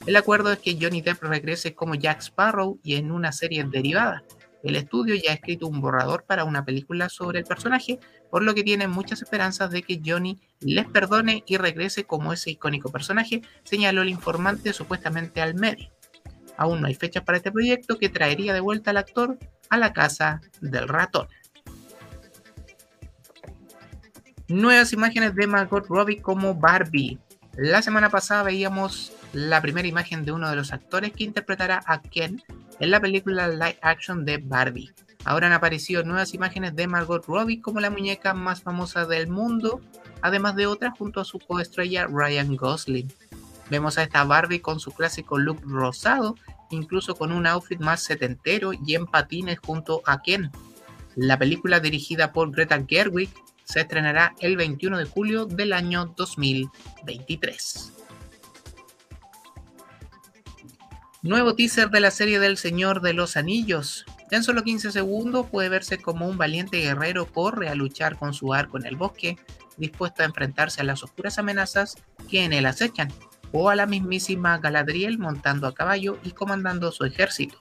El 0.07 0.17
acuerdo 0.17 0.51
es 0.53 0.59
que 0.59 0.77
Johnny 0.81 1.01
Depp 1.01 1.23
regrese 1.23 1.75
como 1.75 1.95
Jack 1.95 2.21
Sparrow 2.21 2.79
y 2.83 2.97
en 2.97 3.13
una 3.13 3.31
serie 3.31 3.65
derivada. 3.65 4.25
El 4.65 4.77
estudio 4.77 5.15
ya 5.15 5.31
ha 5.31 5.35
escrito 5.35 5.67
un 5.67 5.81
borrador 5.81 6.25
para 6.25 6.45
una 6.45 6.65
película 6.65 7.09
sobre 7.09 7.41
el 7.41 7.45
personaje, 7.45 7.99
por 8.31 8.43
lo 8.43 8.55
que 8.55 8.63
tienen 8.63 8.91
muchas 8.91 9.23
esperanzas 9.23 9.71
de 9.71 9.83
que 9.83 10.01
Johnny 10.05 10.41
les 10.61 10.87
perdone 10.87 11.43
y 11.47 11.57
regrese 11.57 12.05
como 12.05 12.33
ese 12.33 12.51
icónico 12.51 12.91
personaje, 12.91 13.43
señaló 13.65 14.03
el 14.03 14.09
informante 14.09 14.73
supuestamente 14.73 15.41
al 15.41 15.55
medio. 15.55 15.91
Aún 16.57 16.81
no 16.81 16.87
hay 16.87 16.95
fechas 16.95 17.25
para 17.25 17.39
este 17.39 17.51
proyecto 17.51 17.99
que 17.99 18.09
traería 18.09 18.55
de 18.55 18.61
vuelta 18.61 18.91
al 18.91 18.99
actor 18.99 19.39
a 19.69 19.79
la 19.79 19.93
casa 19.93 20.41
del 20.61 20.89
ratón. 20.89 21.29
Nuevas 24.49 24.93
imágenes 24.93 25.35
de 25.35 25.47
Margot 25.47 25.87
Robbie 25.87 26.21
como 26.21 26.55
Barbie. 26.55 27.19
La 27.57 27.83
semana 27.83 28.09
pasada 28.09 28.45
veíamos 28.45 29.13
la 29.35 29.61
primera 29.61 29.87
imagen 29.87 30.25
de 30.25 30.33
uno 30.33 30.49
de 30.49 30.57
los 30.57 30.73
actores 30.73 31.13
que 31.13 31.25
interpretará 31.25 31.83
a 31.87 32.01
Ken 32.01 32.43
en 32.81 32.91
la 32.91 32.99
película 32.99 33.47
live 33.47 33.79
action 33.83 34.25
de 34.25 34.39
Barbie. 34.39 34.91
Ahora 35.27 35.49
han 35.49 35.53
aparecido 35.53 36.03
nuevas 36.03 36.33
imágenes 36.33 36.75
de 36.75 36.87
Margot 36.87 37.27
Robbie 37.27 37.61
como 37.61 37.81
la 37.81 37.91
muñeca 37.91 38.33
más 38.33 38.63
famosa 38.63 39.05
del 39.05 39.29
mundo, 39.29 39.83
además 40.23 40.57
de 40.57 40.67
otras 40.67 40.97
junto 40.97 41.21
a 41.21 41.27
su 41.27 41.39
coestrella 41.41 42.07
Ryan 42.07 42.57
Gosling. 42.57 43.13
Vemos 43.69 43.99
a 43.99 44.05
esta 44.05 44.25
Barbie 44.25 44.61
con 44.61 44.81
su 44.81 44.91
clásico 44.91 45.39
look 45.39 45.61
rosado, 45.63 46.37
incluso 46.71 47.17
con 47.17 47.33
un 47.33 47.47
outfit 47.47 47.81
más 47.81 48.03
setentero 48.03 48.73
y 48.73 48.95
en 48.95 49.07
patines 49.07 49.59
junto 49.59 50.03
a 50.07 50.23
Ken. 50.23 50.51
La 51.17 51.39
película 51.39 51.81
dirigida 51.81 52.33
por 52.33 52.51
Greta 52.51 52.83
Gerwig 52.89 53.31
se 53.65 53.81
estrenará 53.81 54.35
el 54.41 54.57
21 54.57 54.99
de 54.99 55.05
julio 55.05 55.47
del 55.47 55.73
año 55.73 56.15
2023. 56.17 57.93
Nuevo 61.23 61.55
teaser 61.55 61.91
de 61.91 62.01
la 62.01 62.11
serie 62.11 62.41
del 62.41 62.57
Señor 62.57 63.01
de 63.01 63.13
los 63.13 63.37
Anillos. 63.37 64.05
En 64.33 64.43
solo 64.43 64.65
15 64.65 64.91
segundos 64.91 65.47
puede 65.51 65.69
verse 65.69 65.99
como 65.99 66.27
un 66.27 66.37
valiente 66.37 66.81
guerrero 66.81 67.27
corre 67.27 67.69
a 67.69 67.77
luchar 67.77 68.17
con 68.17 68.35
su 68.35 68.53
arco 68.53 68.77
en 68.77 68.87
el 68.87 68.97
bosque, 68.97 69.37
dispuesto 69.77 70.23
a 70.23 70.27
enfrentarse 70.27 70.81
a 70.81 70.85
las 70.85 71.05
oscuras 71.05 71.39
amenazas 71.39 71.95
que 72.29 72.45
en 72.45 72.53
él 72.53 72.67
acechan, 72.67 73.13
o 73.53 73.71
a 73.71 73.77
la 73.77 73.87
mismísima 73.87 74.59
Galadriel 74.59 75.19
montando 75.19 75.69
a 75.69 75.75
caballo 75.75 76.19
y 76.25 76.33
comandando 76.33 76.91
su 76.91 77.05
ejército, 77.05 77.57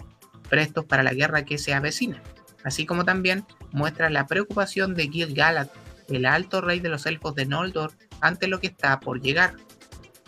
prestos 0.49 0.85
para 0.85 1.03
la 1.03 1.13
guerra 1.13 1.45
que 1.45 1.57
se 1.57 1.73
avecina, 1.73 2.23
así 2.63 2.85
como 2.85 3.05
también 3.05 3.45
muestra 3.71 4.09
la 4.09 4.25
preocupación 4.25 4.95
de 4.95 5.07
Gil-galad, 5.09 5.67
el 6.15 6.25
alto 6.25 6.61
rey 6.61 6.79
de 6.79 6.89
los 6.89 7.05
elfos 7.05 7.35
de 7.35 7.45
Noldor, 7.45 7.93
ante 8.19 8.47
lo 8.47 8.59
que 8.59 8.67
está 8.67 8.99
por 8.99 9.21
llegar, 9.21 9.55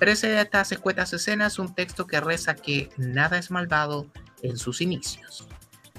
Precede 0.04 0.38
a 0.38 0.42
estas 0.42 0.72
escuetas 0.74 1.14
escenas 1.14 1.60
un 1.60 1.74
texto 1.74 2.08
que 2.08 2.20
reza 2.20 2.56
que 2.56 2.90
nada 2.98 3.38
es 3.38 3.52
malvado 3.52 4.08
en 4.42 4.58
sus 4.58 4.82
inicios. 4.82 5.48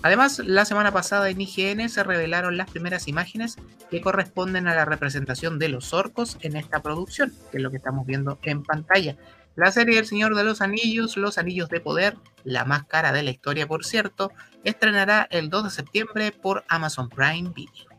Además, 0.03 0.41
la 0.41 0.67
semana 0.67 0.93
pasada 0.93 1.31
en 1.31 1.41
IGN 1.41 1.89
se 1.89 2.03
revelaron 2.03 2.59
las 2.59 2.71
primeras 2.71 3.09
imágenes 3.09 3.57
que 3.91 4.03
corresponden 4.03 4.69
a 4.69 4.75
la 4.75 4.85
representación 4.85 5.59
de 5.59 5.71
los 5.71 5.95
orcos 5.95 6.37
en 6.43 6.57
esta 6.57 6.83
producción, 6.83 7.33
que 7.51 7.57
es 7.57 7.63
lo 7.63 7.71
que 7.71 7.79
estamos 7.79 8.05
viendo 8.07 8.39
en 8.43 8.63
pantalla. 8.63 9.17
La 9.57 9.73
serie 9.73 9.99
El 9.99 10.05
Señor 10.05 10.35
de 10.35 10.45
los 10.45 10.61
Anillos, 10.61 11.17
Los 11.17 11.39
Anillos 11.39 11.71
de 11.71 11.81
Poder, 11.81 12.17
la 12.43 12.67
más 12.67 12.85
cara 12.85 13.13
de 13.13 13.23
la 13.23 13.31
historia 13.31 13.67
por 13.67 13.87
cierto, 13.87 14.33
estrenará 14.65 15.27
el 15.31 15.49
2 15.49 15.65
de 15.65 15.71
septiembre 15.71 16.33
por 16.33 16.65
Amazon 16.69 17.09
Prime 17.09 17.53
Video. 17.55 17.94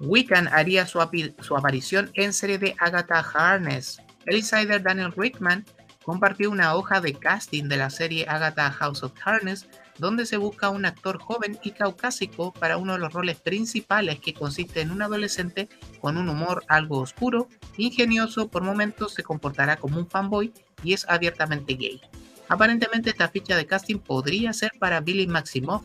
Wiccan 0.00 0.48
haría 0.48 0.86
su, 0.86 1.00
aparición 1.00 2.10
en 2.14 2.32
serie 2.32 2.58
de 2.58 2.74
Agatha 2.78 3.20
Harness. 3.20 4.00
El 4.24 4.38
insider 4.38 4.82
Daniel 4.82 5.12
Rickman 5.14 5.66
compartió 6.02 6.50
una 6.50 6.74
hoja 6.74 7.02
de 7.02 7.12
casting 7.12 7.64
de 7.64 7.76
la 7.76 7.90
serie 7.90 8.24
Agatha 8.26 8.70
House 8.72 9.02
of 9.02 9.12
Harness, 9.22 9.66
donde 9.98 10.24
se 10.24 10.38
busca 10.38 10.70
un 10.70 10.86
actor 10.86 11.18
joven 11.18 11.58
y 11.62 11.72
caucásico 11.72 12.52
para 12.52 12.78
uno 12.78 12.94
de 12.94 12.98
los 12.98 13.12
roles 13.12 13.38
principales 13.38 14.18
que 14.20 14.32
consiste 14.32 14.80
en 14.80 14.90
un 14.90 15.02
adolescente 15.02 15.68
con 16.00 16.16
un 16.16 16.30
humor 16.30 16.64
algo 16.68 17.00
oscuro, 17.00 17.48
ingenioso, 17.76 18.48
por 18.48 18.62
momentos 18.62 19.12
se 19.12 19.22
comportará 19.22 19.76
como 19.76 19.98
un 19.98 20.08
fanboy 20.08 20.54
y 20.82 20.94
es 20.94 21.06
abiertamente 21.08 21.74
gay. 21.74 22.00
Aparentemente 22.48 23.10
esta 23.10 23.28
ficha 23.28 23.54
de 23.54 23.66
casting 23.66 23.98
podría 23.98 24.54
ser 24.54 24.72
para 24.78 25.00
Billy 25.00 25.26
Maximoff, 25.26 25.84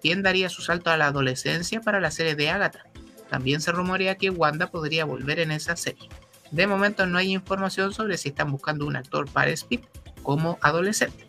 quien 0.00 0.22
daría 0.22 0.48
su 0.48 0.62
salto 0.62 0.90
a 0.90 0.96
la 0.96 1.08
adolescencia 1.08 1.82
para 1.82 2.00
la 2.00 2.10
serie 2.10 2.34
de 2.34 2.48
Agatha. 2.48 2.89
También 3.30 3.60
se 3.60 3.72
rumorea 3.72 4.16
que 4.16 4.30
Wanda 4.30 4.70
podría 4.70 5.04
volver 5.04 5.38
en 5.38 5.52
esa 5.52 5.76
serie. 5.76 6.08
De 6.50 6.66
momento 6.66 7.06
no 7.06 7.18
hay 7.18 7.32
información 7.32 7.94
sobre 7.94 8.18
si 8.18 8.30
están 8.30 8.50
buscando 8.50 8.86
un 8.86 8.96
actor 8.96 9.30
para 9.30 9.50
Speed 9.50 9.80
como 10.22 10.58
adolescente. 10.60 11.28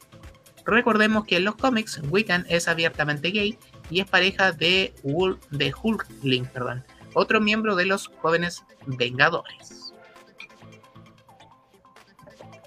Recordemos 0.66 1.26
que 1.26 1.38
en 1.38 1.46
los 1.46 1.56
cómics 1.56 2.02
Wiccan 2.10 2.46
es 2.50 2.68
abiertamente 2.68 3.30
gay 3.30 3.58
y 3.90 4.00
es 4.00 4.08
pareja 4.08 4.52
de, 4.52 4.94
de 5.52 5.74
Hulkling, 5.82 6.46
perdón, 6.46 6.84
otro 7.14 7.42
miembro 7.42 7.76
de 7.76 7.86
los 7.86 8.08
jóvenes 8.22 8.64
Vengadores. 8.86 9.94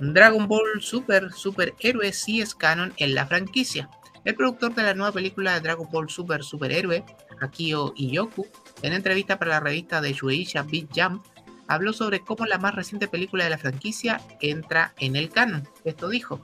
Dragon 0.00 0.48
Ball 0.48 0.80
Super 0.80 1.32
Superhéroe 1.32 2.12
sí 2.12 2.40
es 2.40 2.54
canon 2.54 2.92
en 2.96 3.14
la 3.14 3.26
franquicia. 3.26 3.88
El 4.24 4.34
productor 4.34 4.74
de 4.74 4.82
la 4.82 4.94
nueva 4.94 5.12
película 5.12 5.54
de 5.54 5.60
Dragon 5.60 5.88
Ball 5.90 6.10
Super 6.10 6.42
Superhéroe, 6.42 7.04
Akio 7.40 7.92
Iyoku, 7.96 8.46
en 8.82 8.92
entrevista 8.92 9.38
para 9.38 9.52
la 9.52 9.60
revista 9.60 10.00
de 10.00 10.12
Shueisha 10.12 10.62
Beat 10.62 10.88
Jump, 10.94 11.24
habló 11.66 11.92
sobre 11.92 12.20
cómo 12.20 12.46
la 12.46 12.58
más 12.58 12.74
reciente 12.74 13.08
película 13.08 13.44
de 13.44 13.50
la 13.50 13.58
franquicia 13.58 14.20
entra 14.40 14.94
en 14.98 15.16
el 15.16 15.30
canon. 15.30 15.68
Esto 15.84 16.08
dijo. 16.08 16.40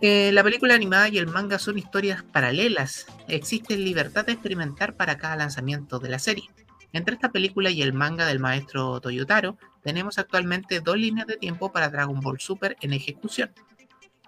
Eh, 0.00 0.32
la 0.32 0.42
película 0.42 0.74
animada 0.74 1.08
y 1.08 1.18
el 1.18 1.28
manga 1.28 1.58
son 1.58 1.78
historias 1.78 2.24
paralelas. 2.24 3.06
Existe 3.28 3.76
libertad 3.76 4.26
de 4.26 4.32
experimentar 4.32 4.96
para 4.96 5.16
cada 5.16 5.36
lanzamiento 5.36 6.00
de 6.00 6.08
la 6.08 6.18
serie. 6.18 6.50
Entre 6.92 7.14
esta 7.14 7.30
película 7.30 7.70
y 7.70 7.82
el 7.82 7.92
manga 7.92 8.26
del 8.26 8.40
maestro 8.40 9.00
Toyotaro, 9.00 9.56
tenemos 9.82 10.18
actualmente 10.18 10.80
dos 10.80 10.96
líneas 10.96 11.26
de 11.26 11.36
tiempo 11.36 11.72
para 11.72 11.88
Dragon 11.88 12.20
Ball 12.20 12.40
Super 12.40 12.76
en 12.80 12.92
ejecución. 12.92 13.50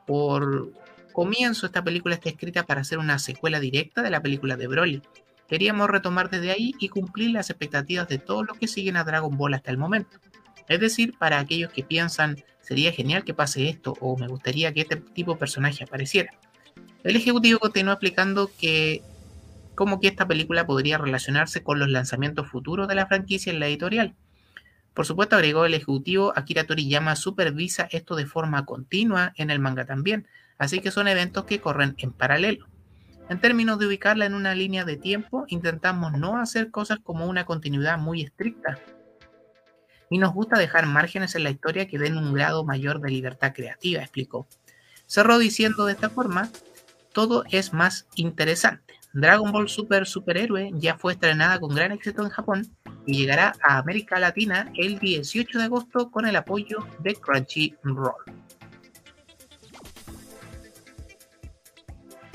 Por 0.06 0.72
comienzo, 1.12 1.66
esta 1.66 1.84
película 1.84 2.14
está 2.14 2.30
escrita 2.30 2.64
para 2.64 2.84
ser 2.84 2.98
una 2.98 3.18
secuela 3.18 3.60
directa 3.60 4.02
de 4.02 4.10
la 4.10 4.22
película 4.22 4.56
de 4.56 4.66
Broly, 4.66 5.02
Queríamos 5.48 5.90
retomar 5.90 6.30
desde 6.30 6.50
ahí 6.50 6.74
y 6.78 6.88
cumplir 6.88 7.30
las 7.30 7.50
expectativas 7.50 8.08
de 8.08 8.18
todos 8.18 8.46
los 8.46 8.58
que 8.58 8.68
siguen 8.68 8.96
a 8.96 9.04
Dragon 9.04 9.36
Ball 9.36 9.54
hasta 9.54 9.70
el 9.70 9.78
momento. 9.78 10.18
Es 10.68 10.80
decir, 10.80 11.16
para 11.18 11.38
aquellos 11.38 11.70
que 11.72 11.82
piensan, 11.82 12.42
sería 12.60 12.92
genial 12.92 13.24
que 13.24 13.34
pase 13.34 13.68
esto 13.68 13.94
o 14.00 14.16
me 14.16 14.28
gustaría 14.28 14.72
que 14.72 14.80
este 14.80 14.96
tipo 14.96 15.32
de 15.32 15.38
personaje 15.38 15.84
apareciera. 15.84 16.32
El 17.02 17.16
ejecutivo 17.16 17.58
continuó 17.58 17.92
explicando 17.92 18.50
que 18.58 19.02
cómo 19.74 20.00
que 20.00 20.08
esta 20.08 20.26
película 20.26 20.66
podría 20.66 20.98
relacionarse 20.98 21.62
con 21.62 21.78
los 21.78 21.88
lanzamientos 21.88 22.48
futuros 22.48 22.88
de 22.88 22.94
la 22.94 23.06
franquicia 23.06 23.52
en 23.52 23.60
la 23.60 23.66
editorial. 23.66 24.14
Por 24.94 25.04
supuesto, 25.04 25.36
agregó 25.36 25.66
el 25.66 25.74
ejecutivo, 25.74 26.32
Akira 26.36 26.64
Toriyama 26.64 27.16
supervisa 27.16 27.88
esto 27.90 28.14
de 28.14 28.26
forma 28.26 28.64
continua 28.64 29.32
en 29.36 29.50
el 29.50 29.58
manga 29.58 29.84
también, 29.84 30.26
así 30.56 30.80
que 30.80 30.92
son 30.92 31.08
eventos 31.08 31.44
que 31.44 31.60
corren 31.60 31.94
en 31.98 32.12
paralelo. 32.12 32.66
En 33.30 33.40
términos 33.40 33.78
de 33.78 33.86
ubicarla 33.86 34.26
en 34.26 34.34
una 34.34 34.54
línea 34.54 34.84
de 34.84 34.96
tiempo, 34.96 35.44
intentamos 35.48 36.12
no 36.12 36.38
hacer 36.38 36.70
cosas 36.70 36.98
como 37.02 37.26
una 37.26 37.46
continuidad 37.46 37.98
muy 37.98 38.22
estricta. 38.22 38.78
Y 40.10 40.18
nos 40.18 40.34
gusta 40.34 40.58
dejar 40.58 40.86
márgenes 40.86 41.34
en 41.34 41.44
la 41.44 41.50
historia 41.50 41.88
que 41.88 41.98
den 41.98 42.18
un 42.18 42.34
grado 42.34 42.64
mayor 42.64 43.00
de 43.00 43.10
libertad 43.10 43.54
creativa, 43.54 44.02
explicó. 44.02 44.46
Cerró 45.06 45.38
diciendo 45.38 45.86
de 45.86 45.92
esta 45.92 46.10
forma, 46.10 46.50
todo 47.12 47.44
es 47.50 47.72
más 47.72 48.06
interesante. 48.14 48.94
Dragon 49.14 49.52
Ball 49.52 49.68
Super 49.68 50.06
Superhéroe 50.06 50.72
ya 50.74 50.98
fue 50.98 51.12
estrenada 51.12 51.58
con 51.60 51.74
gran 51.74 51.92
éxito 51.92 52.22
en 52.22 52.30
Japón 52.30 52.76
y 53.06 53.16
llegará 53.16 53.54
a 53.62 53.78
América 53.78 54.18
Latina 54.18 54.70
el 54.76 54.98
18 54.98 55.58
de 55.58 55.64
agosto 55.64 56.10
con 56.10 56.26
el 56.26 56.36
apoyo 56.36 56.78
de 56.98 57.14
Crunchyroll. 57.14 58.43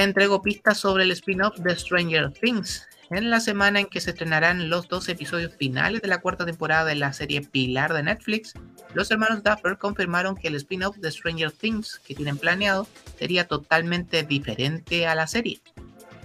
Entregó 0.03 0.41
pistas 0.41 0.77
sobre 0.77 1.03
el 1.03 1.11
spin-off 1.11 1.57
de 1.59 1.75
Stranger 1.75 2.31
Things, 2.31 2.87
en 3.11 3.31
la 3.31 3.39
semana 3.39 3.79
en 3.79 3.87
que 3.87 4.01
se 4.01 4.11
estrenarán 4.11 4.69
los 4.69 4.87
dos 4.87 5.09
episodios 5.09 5.55
finales 5.55 6.01
de 6.01 6.07
la 6.07 6.21
cuarta 6.21 6.45
temporada 6.45 6.85
de 6.85 6.95
la 6.95 7.11
serie 7.11 7.41
Pilar 7.41 7.91
de 7.91 8.03
Netflix, 8.03 8.53
los 8.93 9.09
hermanos 9.09 9.43
Duffer 9.43 9.77
confirmaron 9.77 10.35
que 10.35 10.47
el 10.47 10.55
spin-off 10.55 10.97
de 10.97 11.11
Stranger 11.11 11.51
Things 11.51 11.99
que 12.05 12.13
tienen 12.13 12.37
planeado 12.37 12.87
sería 13.17 13.47
totalmente 13.47 14.23
diferente 14.23 15.07
a 15.07 15.15
la 15.15 15.25
serie. 15.25 15.59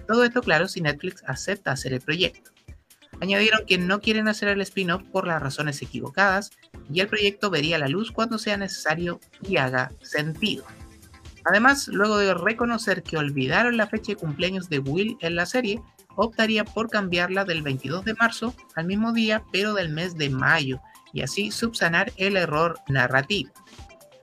Todo 0.07 0.25
esto 0.25 0.43
claro 0.43 0.69
si 0.69 0.83
Netflix 0.83 1.25
acepta 1.27 1.73
hacer 1.73 1.95
el 1.95 2.03
proyecto. 2.03 2.51
Añadieron 3.21 3.65
que 3.67 3.79
no 3.79 4.01
quieren 4.01 4.29
hacer 4.29 4.49
el 4.49 4.61
spin-off 4.61 5.05
por 5.11 5.27
las 5.27 5.41
razones 5.41 5.81
equivocadas 5.81 6.51
y 6.93 7.01
el 7.01 7.09
proyecto 7.09 7.49
vería 7.49 7.79
la 7.79 7.89
luz 7.89 8.13
cuando 8.13 8.39
sea 8.39 8.59
necesario 8.59 9.21
y 9.43 9.57
haga 9.57 9.91
sentido. 10.03 10.65
Además, 11.45 11.89
luego 11.89 12.19
de 12.19 12.35
reconocer 12.35 13.03
que 13.03 13.17
olvidaron 13.17 13.77
la 13.77 13.87
fecha 13.87 14.13
de 14.13 14.17
cumpleaños 14.17 14.69
de 14.69 14.79
Will 14.79 15.17
en 15.21 15.37
la 15.37 15.47
serie, 15.47 15.83
optaría 16.17 16.65
por 16.65 16.89
cambiarla 16.89 17.45
del 17.45 17.63
22 17.63 18.05
de 18.05 18.15
marzo 18.15 18.55
al 18.75 18.87
mismo 18.87 19.13
día, 19.13 19.43
pero 19.53 19.75
del 19.75 19.91
mes 19.91 20.17
de 20.17 20.31
mayo, 20.31 20.81
y 21.13 21.23
así 21.23 21.51
subsanar 21.51 22.13
el 22.17 22.37
error 22.37 22.79
narrativo. 22.89 23.53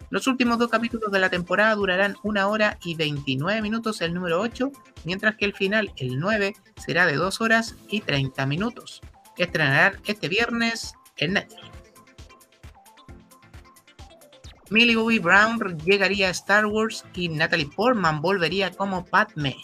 Los 0.10 0.28
últimos 0.28 0.58
dos 0.58 0.70
capítulos 0.70 1.12
de 1.12 1.20
la 1.20 1.30
temporada 1.30 1.74
durarán 1.76 2.18
una 2.24 2.48
hora 2.48 2.78
y 2.84 2.96
29 2.96 3.62
minutos 3.62 4.02
el 4.02 4.14
número 4.14 4.42
8, 4.42 4.72
mientras 5.06 5.36
que 5.38 5.46
el 5.46 5.54
final, 5.54 5.94
el 5.96 6.20
9, 6.20 6.54
será 6.76 7.06
de 7.06 7.16
2 7.16 7.40
horas 7.40 7.76
y 7.88 8.02
30 8.02 8.46
minutos. 8.46 9.02
Estrenarán 9.38 9.94
este 10.06 10.28
viernes 10.28 10.94
en 11.16 11.34
Netflix. 11.34 11.81
Millie 14.72 14.96
Bobby 14.96 15.20
Brown 15.20 15.78
llegaría 15.86 16.30
a 16.30 16.32
Star 16.32 16.66
Wars 16.66 17.06
y 17.14 17.30
Natalie 17.30 17.70
Portman 17.76 18.22
volvería 18.22 18.72
como 18.72 19.06
Padme. 19.06 19.56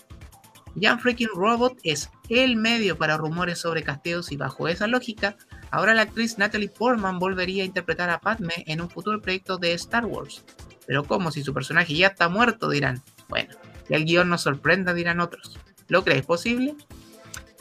Jan 0.79 0.99
Freaking 0.99 1.29
Robot 1.33 1.79
es 1.83 2.11
el 2.29 2.55
medio 2.55 2.97
para 2.97 3.17
rumores 3.17 3.59
sobre 3.59 3.81
casteos 3.81 4.31
y 4.31 4.37
bajo 4.37 4.67
esa 4.67 4.85
lógica, 4.85 5.35
Ahora 5.71 5.93
la 5.93 6.03
actriz 6.03 6.37
Natalie 6.37 6.69
Portman 6.69 7.19
volvería 7.19 7.63
a 7.63 7.65
interpretar 7.65 8.09
a 8.09 8.19
Padme 8.19 8.63
en 8.67 8.81
un 8.81 8.89
futuro 8.89 9.21
proyecto 9.21 9.57
de 9.57 9.73
Star 9.73 10.05
Wars. 10.05 10.43
Pero 10.85 11.03
como 11.03 11.31
si 11.31 11.43
su 11.43 11.53
personaje 11.53 11.93
ya 11.93 12.07
está 12.07 12.29
muerto, 12.29 12.69
dirán. 12.69 13.03
Bueno, 13.27 13.53
que 13.87 13.95
el 13.95 14.05
guion 14.05 14.29
nos 14.29 14.41
sorprenda, 14.41 14.93
dirán 14.93 15.19
otros. 15.19 15.59
¿Lo 15.89 16.03
crees 16.03 16.25
posible? 16.25 16.75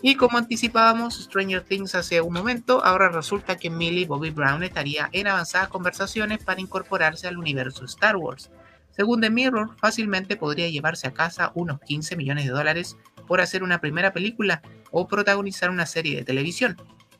Y 0.08 0.14
como 0.14 0.38
anticipábamos 0.38 1.16
Stranger 1.16 1.64
Things 1.64 1.96
hace 1.96 2.20
un 2.20 2.32
momento, 2.32 2.80
ahora 2.84 3.08
resulta 3.08 3.56
que 3.56 3.70
Millie 3.70 4.06
Bobby 4.06 4.30
Brown 4.30 4.62
estaría 4.62 5.08
en 5.10 5.26
avanzadas 5.26 5.66
conversaciones 5.66 6.38
para 6.44 6.60
incorporarse 6.60 7.26
al 7.26 7.38
universo 7.38 7.84
Star 7.86 8.14
Wars. 8.14 8.48
Según 8.92 9.20
The 9.20 9.30
Mirror, 9.30 9.76
fácilmente 9.80 10.36
podría 10.36 10.68
llevarse 10.68 11.08
a 11.08 11.12
casa 11.12 11.50
unos 11.56 11.80
15 11.80 12.14
millones 12.14 12.44
de 12.44 12.52
dólares 12.52 12.96
por 13.26 13.40
hacer 13.40 13.64
una 13.64 13.80
primera 13.80 14.12
película 14.12 14.62
o 14.92 15.08
protagonizar 15.08 15.70
una 15.70 15.86
serie 15.86 16.14
de 16.14 16.24
televisión, 16.24 16.76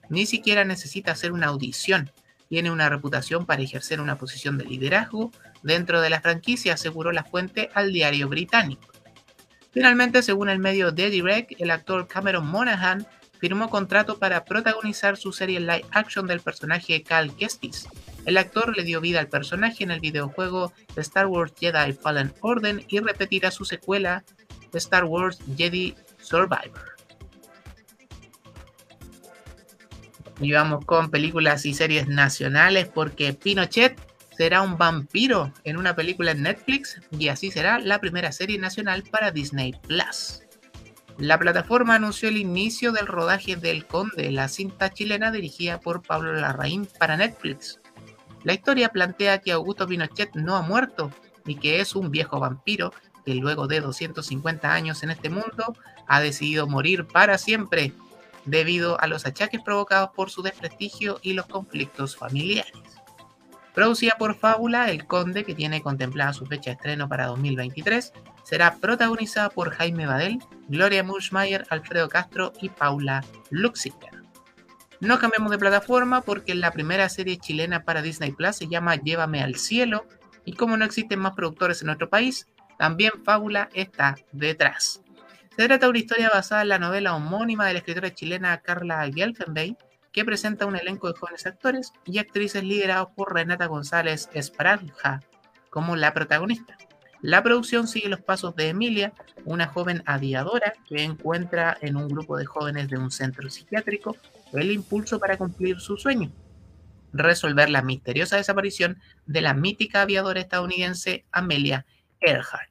ni 0.08 0.24
siquiera 0.24 0.64
necesita 0.64 1.10
hacer 1.10 1.32
una 1.32 1.48
audición. 1.48 2.12
Tiene 2.48 2.70
una 2.70 2.88
reputación 2.88 3.46
para 3.46 3.62
ejercer 3.62 4.00
una 4.00 4.16
posición 4.16 4.58
de 4.58 4.64
liderazgo 4.64 5.32
dentro 5.64 6.00
de 6.00 6.10
la 6.10 6.20
franquicia, 6.20 6.74
aseguró 6.74 7.10
la 7.10 7.24
fuente 7.24 7.68
al 7.74 7.92
diario 7.92 8.28
británico. 8.28 8.95
Finalmente, 9.76 10.22
según 10.22 10.48
el 10.48 10.58
medio 10.58 10.94
The 10.94 11.10
Direct, 11.10 11.60
el 11.60 11.70
actor 11.70 12.08
Cameron 12.08 12.46
Monaghan 12.46 13.06
firmó 13.38 13.68
contrato 13.68 14.18
para 14.18 14.42
protagonizar 14.42 15.18
su 15.18 15.34
serie 15.34 15.60
live 15.60 15.84
action 15.90 16.26
del 16.26 16.40
personaje 16.40 17.02
Cal 17.02 17.36
Kestis. 17.36 17.86
El 18.24 18.38
actor 18.38 18.74
le 18.74 18.84
dio 18.84 19.02
vida 19.02 19.20
al 19.20 19.28
personaje 19.28 19.84
en 19.84 19.90
el 19.90 20.00
videojuego 20.00 20.72
Star 20.96 21.26
Wars 21.26 21.52
Jedi 21.60 21.92
Fallen 21.92 22.32
Order 22.40 22.86
y 22.88 23.00
repetirá 23.00 23.50
su 23.50 23.66
secuela 23.66 24.24
Star 24.72 25.04
Wars 25.04 25.40
Jedi 25.58 25.94
Survivor. 26.22 26.96
Y 30.40 30.52
vamos 30.52 30.86
con 30.86 31.10
películas 31.10 31.66
y 31.66 31.74
series 31.74 32.08
nacionales 32.08 32.88
porque 32.88 33.34
Pinochet 33.34 34.00
será 34.36 34.60
un 34.60 34.76
vampiro 34.76 35.52
en 35.64 35.78
una 35.78 35.96
película 35.96 36.32
en 36.32 36.42
Netflix 36.42 37.00
y 37.10 37.28
así 37.28 37.50
será 37.50 37.78
la 37.78 38.00
primera 38.00 38.32
serie 38.32 38.58
nacional 38.58 39.02
para 39.04 39.30
Disney 39.30 39.74
Plus. 39.86 40.42
La 41.18 41.38
plataforma 41.38 41.94
anunció 41.94 42.28
el 42.28 42.36
inicio 42.36 42.92
del 42.92 43.06
rodaje 43.06 43.56
del 43.56 43.86
Conde, 43.86 44.30
la 44.30 44.48
cinta 44.48 44.92
chilena 44.92 45.30
dirigida 45.30 45.80
por 45.80 46.02
Pablo 46.02 46.34
Larraín 46.34 46.86
para 46.98 47.16
Netflix. 47.16 47.80
La 48.44 48.52
historia 48.52 48.90
plantea 48.90 49.38
que 49.38 49.52
Augusto 49.52 49.86
Pinochet 49.86 50.34
no 50.34 50.56
ha 50.56 50.62
muerto 50.62 51.10
y 51.46 51.56
que 51.56 51.80
es 51.80 51.96
un 51.96 52.10
viejo 52.10 52.38
vampiro 52.38 52.92
que 53.24 53.34
luego 53.34 53.66
de 53.66 53.80
250 53.80 54.70
años 54.70 55.02
en 55.02 55.10
este 55.10 55.30
mundo 55.30 55.74
ha 56.06 56.20
decidido 56.20 56.66
morir 56.66 57.06
para 57.06 57.38
siempre 57.38 57.94
debido 58.44 59.00
a 59.00 59.06
los 59.06 59.24
achaques 59.24 59.62
provocados 59.62 60.10
por 60.14 60.30
su 60.30 60.42
desprestigio 60.42 61.18
y 61.22 61.32
los 61.32 61.46
conflictos 61.46 62.16
familiares. 62.16 62.95
Producida 63.76 64.16
por 64.18 64.34
Fábula, 64.34 64.90
El 64.90 65.06
Conde, 65.06 65.44
que 65.44 65.54
tiene 65.54 65.82
contemplada 65.82 66.32
su 66.32 66.46
fecha 66.46 66.70
de 66.70 66.76
estreno 66.76 67.10
para 67.10 67.26
2023, 67.26 68.10
será 68.42 68.76
protagonizada 68.76 69.50
por 69.50 69.70
Jaime 69.70 70.06
Badel, 70.06 70.38
Gloria 70.68 71.04
Muschmeyer, 71.04 71.66
Alfredo 71.68 72.08
Castro 72.08 72.54
y 72.62 72.70
Paula 72.70 73.22
Luxinger. 73.50 74.22
No 75.00 75.18
cambiamos 75.18 75.50
de 75.50 75.58
plataforma 75.58 76.22
porque 76.22 76.54
la 76.54 76.70
primera 76.70 77.06
serie 77.10 77.36
chilena 77.36 77.84
para 77.84 78.00
Disney 78.00 78.32
Plus 78.32 78.56
se 78.56 78.66
llama 78.66 78.96
Llévame 78.96 79.42
al 79.42 79.56
cielo 79.56 80.06
y 80.46 80.54
como 80.54 80.78
no 80.78 80.86
existen 80.86 81.18
más 81.18 81.34
productores 81.34 81.82
en 81.82 81.88
nuestro 81.88 82.08
país, 82.08 82.48
también 82.78 83.12
Fábula 83.26 83.68
está 83.74 84.16
detrás. 84.32 85.02
Se 85.54 85.66
trata 85.66 85.84
de 85.84 85.90
una 85.90 85.98
historia 85.98 86.30
basada 86.30 86.62
en 86.62 86.70
la 86.70 86.78
novela 86.78 87.14
homónima 87.14 87.66
de 87.66 87.74
la 87.74 87.80
escritora 87.80 88.14
chilena 88.14 88.56
Carla 88.62 89.06
Gelfenbein, 89.14 89.76
que 90.16 90.24
presenta 90.24 90.64
un 90.64 90.76
elenco 90.76 91.12
de 91.12 91.18
jóvenes 91.18 91.44
actores 91.44 91.92
y 92.06 92.16
actrices 92.16 92.64
liderados 92.64 93.10
por 93.14 93.34
Renata 93.34 93.66
González 93.66 94.30
Esparanja 94.32 95.20
como 95.68 95.94
la 95.94 96.14
protagonista. 96.14 96.78
La 97.20 97.42
producción 97.42 97.86
sigue 97.86 98.08
los 98.08 98.22
pasos 98.22 98.56
de 98.56 98.70
Emilia, 98.70 99.12
una 99.44 99.66
joven 99.66 100.02
aviadora 100.06 100.72
que 100.88 101.04
encuentra 101.04 101.76
en 101.82 101.96
un 101.96 102.08
grupo 102.08 102.38
de 102.38 102.46
jóvenes 102.46 102.88
de 102.88 102.96
un 102.96 103.10
centro 103.10 103.50
psiquiátrico 103.50 104.16
el 104.54 104.72
impulso 104.72 105.20
para 105.20 105.36
cumplir 105.36 105.80
su 105.80 105.98
sueño, 105.98 106.32
resolver 107.12 107.68
la 107.68 107.82
misteriosa 107.82 108.38
desaparición 108.38 108.98
de 109.26 109.42
la 109.42 109.52
mítica 109.52 110.00
aviadora 110.00 110.40
estadounidense 110.40 111.26
Amelia 111.30 111.84
Earhart. 112.20 112.70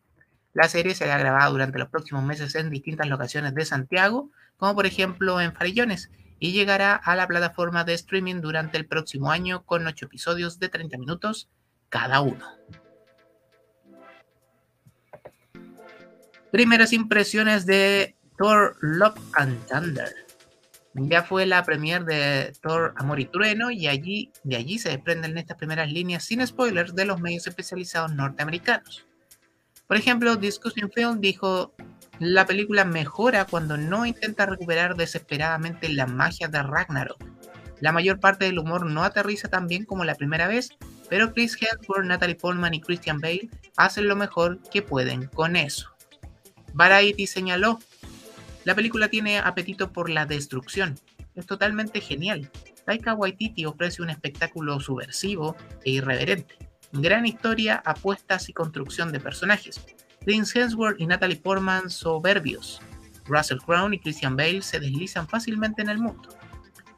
La 0.54 0.68
serie 0.68 0.96
será 0.96 1.20
grabada 1.20 1.52
durante 1.52 1.78
los 1.78 1.90
próximos 1.90 2.24
meses 2.24 2.56
en 2.56 2.72
distintas 2.72 3.08
locaciones 3.08 3.54
de 3.54 3.66
Santiago, 3.66 4.32
como 4.58 4.74
por 4.74 4.88
ejemplo 4.88 5.40
en 5.40 5.54
Farillones, 5.54 6.10
y 6.40 6.52
llegará 6.52 6.96
a 6.96 7.16
la 7.16 7.28
plataforma 7.28 7.84
de 7.84 7.94
streaming 7.94 8.42
durante 8.42 8.78
el 8.78 8.88
próximo 8.88 9.32
año 9.32 9.66
con 9.66 9.88
8 9.88 10.06
episodios 10.06 10.60
de 10.60 10.70
30 10.70 10.98
minutos 10.98 11.50
cada 11.90 12.22
uno. 12.22 12.46
Primeras 16.52 16.94
impresiones 16.94 17.66
de 17.66 18.16
Thor 18.38 18.78
Love 18.82 19.20
and 19.34 19.66
Thunder. 19.68 20.14
Ya 20.94 21.24
fue 21.24 21.46
la 21.46 21.64
premier 21.64 22.06
de 22.06 22.54
Thor 22.62 22.94
Amor 22.96 23.20
y 23.20 23.26
Trueno 23.26 23.70
y 23.70 23.88
allí, 23.88 24.32
de 24.44 24.56
allí 24.56 24.80
se 24.80 24.90
desprenden 24.90 25.38
estas 25.38 25.58
primeras 25.58 25.92
líneas 25.92 26.24
sin 26.24 26.46
spoilers 26.46 26.96
de 26.96 27.04
los 27.04 27.20
medios 27.20 27.48
especializados 27.48 28.16
norteamericanos. 28.16 29.06
Por 29.88 29.98
ejemplo, 29.98 30.36
Discussion 30.38 30.90
Film 30.90 31.20
dijo, 31.20 31.76
la 32.20 32.46
película 32.46 32.86
mejora 32.86 33.46
cuando 33.46 33.78
no 33.78 34.06
intenta 34.06 34.46
recuperar 34.46 34.96
desesperadamente 34.96 35.90
la 35.90 36.08
magia 36.08 36.48
de 36.48 36.64
Ragnarok. 36.64 37.24
La 37.82 37.92
mayor 37.92 38.20
parte 38.20 38.46
del 38.46 38.60
humor 38.60 38.86
no 38.86 39.04
aterriza 39.04 39.50
tan 39.50 39.68
bien 39.68 39.86
como 39.86 40.06
la 40.06 40.16
primera 40.16 40.48
vez, 40.48 40.70
pero 41.10 41.34
Chris 41.34 41.58
Hemsworth, 41.60 42.06
Natalie 42.06 42.36
Portman 42.36 42.74
y 42.74 42.82
Christian 42.82 43.20
Bale 43.20 43.50
hacen 43.78 44.08
lo 44.08 44.16
mejor 44.16 44.60
que 44.72 44.82
pueden 44.82 45.28
con 45.28 45.56
eso. 45.56 45.92
Variety 46.74 47.28
señaló, 47.28 47.80
la 48.64 48.76
película 48.76 49.10
tiene 49.10 49.38
apetito 49.40 49.92
por 49.92 50.10
la 50.10 50.26
destrucción. 50.26 50.98
Es 51.36 51.46
totalmente 51.46 52.02
genial. 52.02 52.50
Taika 52.86 53.14
Waititi 53.14 53.66
ofrece 53.66 54.02
un 54.02 54.10
espectáculo 54.10 54.80
subversivo 54.80 55.56
e 55.84 55.92
irreverente. 55.92 56.58
Gran 56.92 57.26
historia, 57.26 57.82
apuestas 57.86 58.48
y 58.50 58.54
construcción 58.54 59.12
de 59.12 59.20
personajes. 59.20 59.82
Prince 60.26 60.60
Hemsworth 60.60 61.00
y 61.00 61.06
Natalie 61.06 61.38
Portman 61.38 61.90
soberbios. 61.90 62.82
Russell 63.28 63.60
Crowe 63.60 63.94
y 63.94 64.00
Christian 64.00 64.36
Bale 64.36 64.62
se 64.62 64.80
deslizan 64.80 65.28
fácilmente 65.28 65.82
en 65.82 65.90
el 65.90 66.00
mundo. 66.00 66.30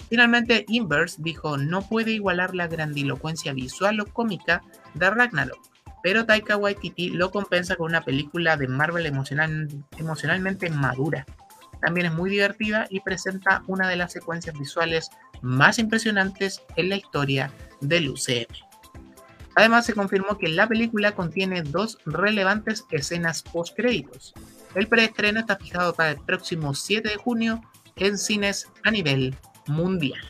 Finalmente, 0.10 0.66
Inverse 0.70 1.22
dijo 1.22 1.58
no 1.58 1.82
puede 1.82 2.12
igualar 2.12 2.56
la 2.56 2.68
grandilocuencia 2.68 3.54
visual 3.54 4.00
o 4.00 4.06
cómica 4.06 4.64
de 4.94 5.10
Ragnarok, 5.10 5.60
pero 6.02 6.26
Taika 6.26 6.56
Waititi 6.56 7.10
lo 7.10 7.30
compensa 7.32 7.76
con 7.76 7.88
una 7.88 8.06
película 8.06 8.56
de 8.56 8.70
Marvel 8.70 9.06
emocionalmente 9.06 10.70
madura. 10.70 11.26
También 11.82 12.08
es 12.08 12.14
muy 12.14 12.30
divertida 12.30 12.88
y 12.90 13.02
presenta 13.02 13.64
una 13.68 13.90
de 13.90 13.98
las 13.98 14.14
secuencias 14.14 14.58
visuales 14.58 15.10
más 15.42 15.78
impresionantes 15.80 16.64
en 16.78 16.90
la 16.90 16.96
historia 16.96 17.52
del 17.82 18.10
UCM. 18.10 18.67
Además, 19.58 19.88
se 19.88 19.96
confirmó 19.96 20.38
que 20.38 20.50
la 20.50 20.68
película 20.68 21.14
contiene 21.14 21.64
dos 21.64 21.98
relevantes 22.06 22.86
escenas 22.92 23.42
post-créditos. 23.42 24.36
El 24.76 24.88
preestreno 24.88 25.40
está 25.40 25.58
fijado 25.58 25.96
para 25.96 26.12
el 26.12 26.20
próximo 26.20 26.76
7 26.76 27.10
de 27.10 27.16
junio 27.16 27.62
en 27.96 28.20
cines 28.20 28.68
a 28.84 28.92
nivel 28.92 29.36
mundial. 29.66 30.22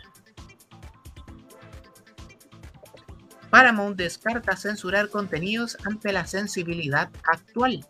Paramount 3.50 3.98
descarta 3.98 4.56
censurar 4.56 5.10
contenidos 5.10 5.78
ante 5.84 6.14
la 6.14 6.26
sensibilidad 6.26 7.10
actual. 7.30 7.86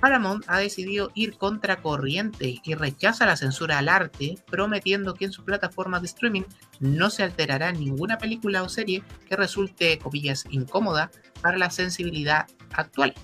Paramount 0.00 0.44
ha 0.46 0.58
decidido 0.58 1.10
ir 1.14 1.36
contra 1.36 1.82
corriente 1.82 2.62
y 2.64 2.74
rechaza 2.74 3.26
la 3.26 3.36
censura 3.36 3.76
al 3.76 3.90
arte, 3.90 4.38
prometiendo 4.50 5.12
que 5.12 5.26
en 5.26 5.32
su 5.32 5.44
plataforma 5.44 6.00
de 6.00 6.06
streaming 6.06 6.44
no 6.80 7.10
se 7.10 7.22
alterará 7.22 7.72
ninguna 7.72 8.18
película 8.18 8.62
o 8.62 8.68
serie 8.68 9.04
que 9.28 9.36
resulte, 9.36 9.98
comillas, 9.98 10.44
incómoda 10.50 11.10
para 11.40 11.58
la 11.58 11.70
sensibilidad 11.70 12.46
actual. 12.72 13.14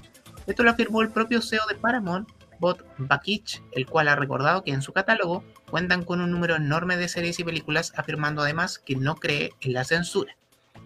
Esto 0.46 0.62
lo 0.62 0.70
afirmó 0.70 1.02
el 1.02 1.10
propio 1.10 1.42
CEO 1.42 1.66
de 1.66 1.74
Paramount, 1.74 2.28
Bob 2.60 2.84
Bakich, 2.98 3.62
el 3.72 3.86
cual 3.86 4.08
ha 4.08 4.16
recordado 4.16 4.62
que 4.62 4.72
en 4.72 4.82
su 4.82 4.92
catálogo 4.92 5.42
cuentan 5.70 6.04
con 6.04 6.20
un 6.20 6.30
número 6.30 6.56
enorme 6.56 6.96
de 6.96 7.08
series 7.08 7.38
y 7.40 7.44
películas, 7.44 7.92
afirmando 7.96 8.42
además 8.42 8.78
que 8.78 8.96
no 8.96 9.16
cree 9.16 9.52
en 9.60 9.72
la 9.72 9.84
censura. 9.84 10.36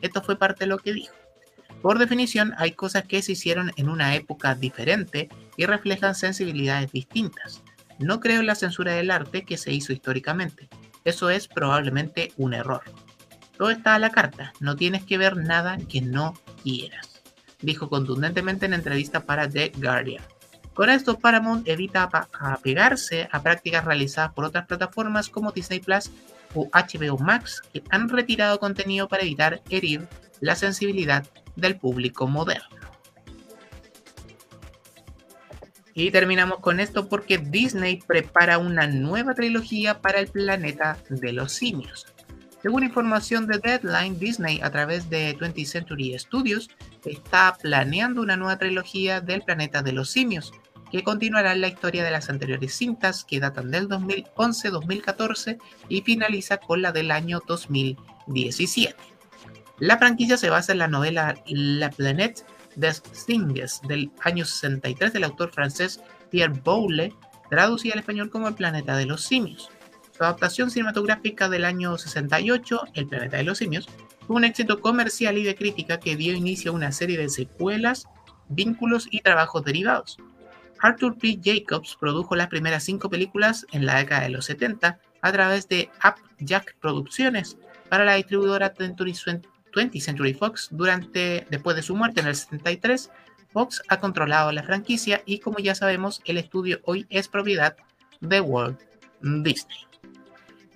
Esto 0.00 0.22
fue 0.22 0.38
parte 0.38 0.64
de 0.64 0.68
lo 0.68 0.78
que 0.78 0.92
dijo. 0.92 1.14
Por 1.83 1.98
definición, 1.98 2.54
hay 2.59 2.72
cosas 2.72 3.04
que 3.04 3.22
se 3.22 3.33
hicieron 3.33 3.72
en 3.76 3.88
una 3.88 4.14
época 4.14 4.54
diferente 4.54 5.28
y 5.56 5.66
reflejan 5.66 6.14
sensibilidades 6.14 6.92
distintas. 6.92 7.62
No 7.98 8.20
creo 8.20 8.40
en 8.40 8.46
la 8.46 8.54
censura 8.54 8.92
del 8.92 9.11
arte 9.11 9.44
que 9.44 9.56
se 9.56 9.72
hizo 9.72 9.92
históricamente. 9.92 10.68
Eso 11.04 11.30
es 11.30 11.48
probablemente 11.48 12.32
un 12.36 12.54
error. 12.54 12.82
Todo 13.56 13.70
está 13.70 13.94
a 13.94 13.98
la 13.98 14.10
carta, 14.10 14.52
no 14.60 14.76
tienes 14.76 15.04
que 15.04 15.18
ver 15.18 15.36
nada 15.36 15.76
que 15.88 16.00
no 16.00 16.34
quieras, 16.62 17.22
dijo 17.60 17.88
contundentemente 17.88 18.66
en 18.66 18.74
entrevista 18.74 19.20
para 19.20 19.48
The 19.48 19.72
Guardian. 19.76 20.24
Con 20.72 20.88
esto, 20.88 21.18
Paramount 21.18 21.68
evita 21.68 22.08
apegarse 22.32 23.28
a 23.30 23.42
prácticas 23.42 23.84
realizadas 23.84 24.32
por 24.32 24.46
otras 24.46 24.66
plataformas 24.66 25.28
como 25.28 25.52
Disney 25.52 25.80
Plus 25.80 26.10
o 26.54 26.68
HBO 26.72 27.18
Max, 27.18 27.62
que 27.72 27.82
han 27.90 28.08
retirado 28.08 28.58
contenido 28.58 29.08
para 29.08 29.22
evitar 29.22 29.60
herir 29.68 30.08
la 30.40 30.56
sensibilidad 30.56 31.26
del 31.54 31.76
público 31.76 32.26
moderno. 32.26 32.79
Y 35.94 36.11
terminamos 36.11 36.61
con 36.61 36.81
esto 36.81 37.09
porque 37.09 37.38
Disney 37.38 38.00
prepara 38.07 38.59
una 38.59 38.87
nueva 38.87 39.35
trilogía 39.35 40.00
para 40.00 40.20
el 40.20 40.29
planeta 40.29 40.98
de 41.09 41.33
los 41.33 41.53
simios. 41.53 42.07
Según 42.62 42.85
información 42.85 43.46
de 43.46 43.59
Deadline, 43.59 44.18
Disney 44.18 44.61
a 44.62 44.70
través 44.70 45.09
de 45.09 45.37
20th 45.37 45.64
Century 45.64 46.18
Studios 46.18 46.68
está 47.05 47.57
planeando 47.61 48.20
una 48.20 48.37
nueva 48.37 48.59
trilogía 48.59 49.20
del 49.20 49.42
planeta 49.42 49.83
de 49.83 49.92
los 49.92 50.11
simios, 50.11 50.53
que 50.92 51.03
continuará 51.03 51.55
la 51.55 51.68
historia 51.68 52.05
de 52.05 52.11
las 52.11 52.29
anteriores 52.29 52.74
cintas 52.74 53.24
que 53.24 53.40
datan 53.40 53.70
del 53.70 53.88
2011-2014 53.88 55.59
y 55.88 56.03
finaliza 56.03 56.59
con 56.59 56.83
la 56.83 56.92
del 56.92 57.11
año 57.11 57.40
2017. 57.46 58.94
La 59.79 59.96
franquicia 59.96 60.37
se 60.37 60.50
basa 60.50 60.72
en 60.72 60.79
la 60.79 60.88
novela 60.88 61.42
La 61.46 61.90
Planète 61.90 62.44
des 62.80 63.02
Singes 63.12 63.80
del 63.86 64.10
año 64.22 64.44
63 64.44 65.12
del 65.12 65.24
autor 65.24 65.52
francés 65.52 66.00
Pierre 66.30 66.60
Boulle, 66.64 67.14
traducida 67.48 67.92
al 67.92 68.00
español 68.00 68.30
como 68.30 68.48
El 68.48 68.54
planeta 68.54 68.96
de 68.96 69.06
los 69.06 69.22
simios. 69.22 69.70
Su 70.16 70.24
adaptación 70.24 70.70
cinematográfica 70.70 71.48
del 71.48 71.64
año 71.64 71.96
68, 71.96 72.82
El 72.94 73.06
planeta 73.06 73.36
de 73.36 73.44
los 73.44 73.58
simios, 73.58 73.88
fue 74.26 74.36
un 74.36 74.44
éxito 74.44 74.80
comercial 74.80 75.38
y 75.38 75.42
de 75.42 75.54
crítica 75.54 75.98
que 75.98 76.16
dio 76.16 76.34
inicio 76.34 76.72
a 76.72 76.74
una 76.74 76.92
serie 76.92 77.18
de 77.18 77.28
secuelas, 77.28 78.06
vínculos 78.48 79.08
y 79.10 79.20
trabajos 79.20 79.64
derivados. 79.64 80.18
Arthur 80.80 81.18
P. 81.18 81.38
Jacobs 81.42 81.96
produjo 82.00 82.36
las 82.36 82.48
primeras 82.48 82.84
cinco 82.84 83.10
películas 83.10 83.66
en 83.72 83.86
la 83.86 83.96
década 83.96 84.22
de 84.22 84.30
los 84.30 84.46
70 84.46 84.98
a 85.20 85.32
través 85.32 85.68
de 85.68 85.90
Jack 86.38 86.76
Producciones 86.80 87.58
para 87.88 88.04
la 88.04 88.14
distribuidora 88.14 88.72
20th 89.72 90.00
Century 90.00 90.35
Fox. 90.35 90.68
Durante, 90.70 91.46
después 91.50 91.76
de 91.76 91.83
su 91.83 91.94
muerte 91.96 92.20
en 92.20 92.28
el 92.28 92.37
73, 92.37 93.11
Fox 93.52 93.83
ha 93.88 93.98
controlado 93.98 94.52
la 94.52 94.62
franquicia 94.62 95.22
y 95.26 95.40
como 95.40 95.59
ya 95.59 95.74
sabemos, 95.74 96.20
el 96.24 96.38
estudio 96.38 96.80
hoy 96.85 97.06
es 97.11 97.28
propiedad 97.28 97.76
de 98.20 98.40
Walt 98.40 98.80
Disney. 99.20 99.78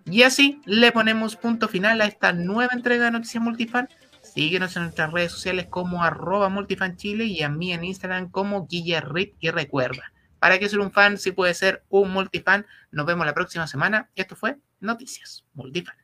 Y 0.07 0.23
así 0.23 0.61
le 0.67 0.93
ponemos 0.93 1.37
punto 1.37 1.69
final 1.69 2.01
a 2.01 2.07
esta 2.07 2.33
nueva 2.33 2.75
entrega 2.75 3.07
de 3.07 3.11
Noticias 3.13 3.43
Multifan 3.43 3.89
Síguenos 4.25 4.75
en 4.77 4.85
nuestras 4.85 5.13
redes 5.13 5.31
sociales 5.31 5.67
como 5.69 6.03
arroba 6.03 6.49
multifanchile 6.49 7.25
y 7.25 7.43
a 7.43 7.49
mí 7.49 7.73
en 7.73 7.85
Instagram 7.85 8.31
como 8.31 8.67
Guillerrit 8.67 9.35
y 9.39 9.51
recuerda, 9.51 10.13
para 10.41 10.59
que 10.59 10.69
ser 10.69 10.81
un 10.81 10.91
fan 10.91 11.19
si 11.19 11.31
puede 11.31 11.55
ser 11.55 11.85
un 11.89 12.11
multifan. 12.11 12.67
Nos 12.91 13.07
vemos 13.07 13.27
la 13.27 13.35
próxima 13.35 13.67
semana. 13.67 14.11
Esto 14.17 14.35
fue 14.35 14.57
Noticias 14.81 15.45
Multifan. 15.53 15.97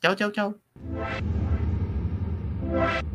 Chao, 0.00 0.14
chao, 0.14 0.30
chao. 0.30 1.55
What? 2.66 3.06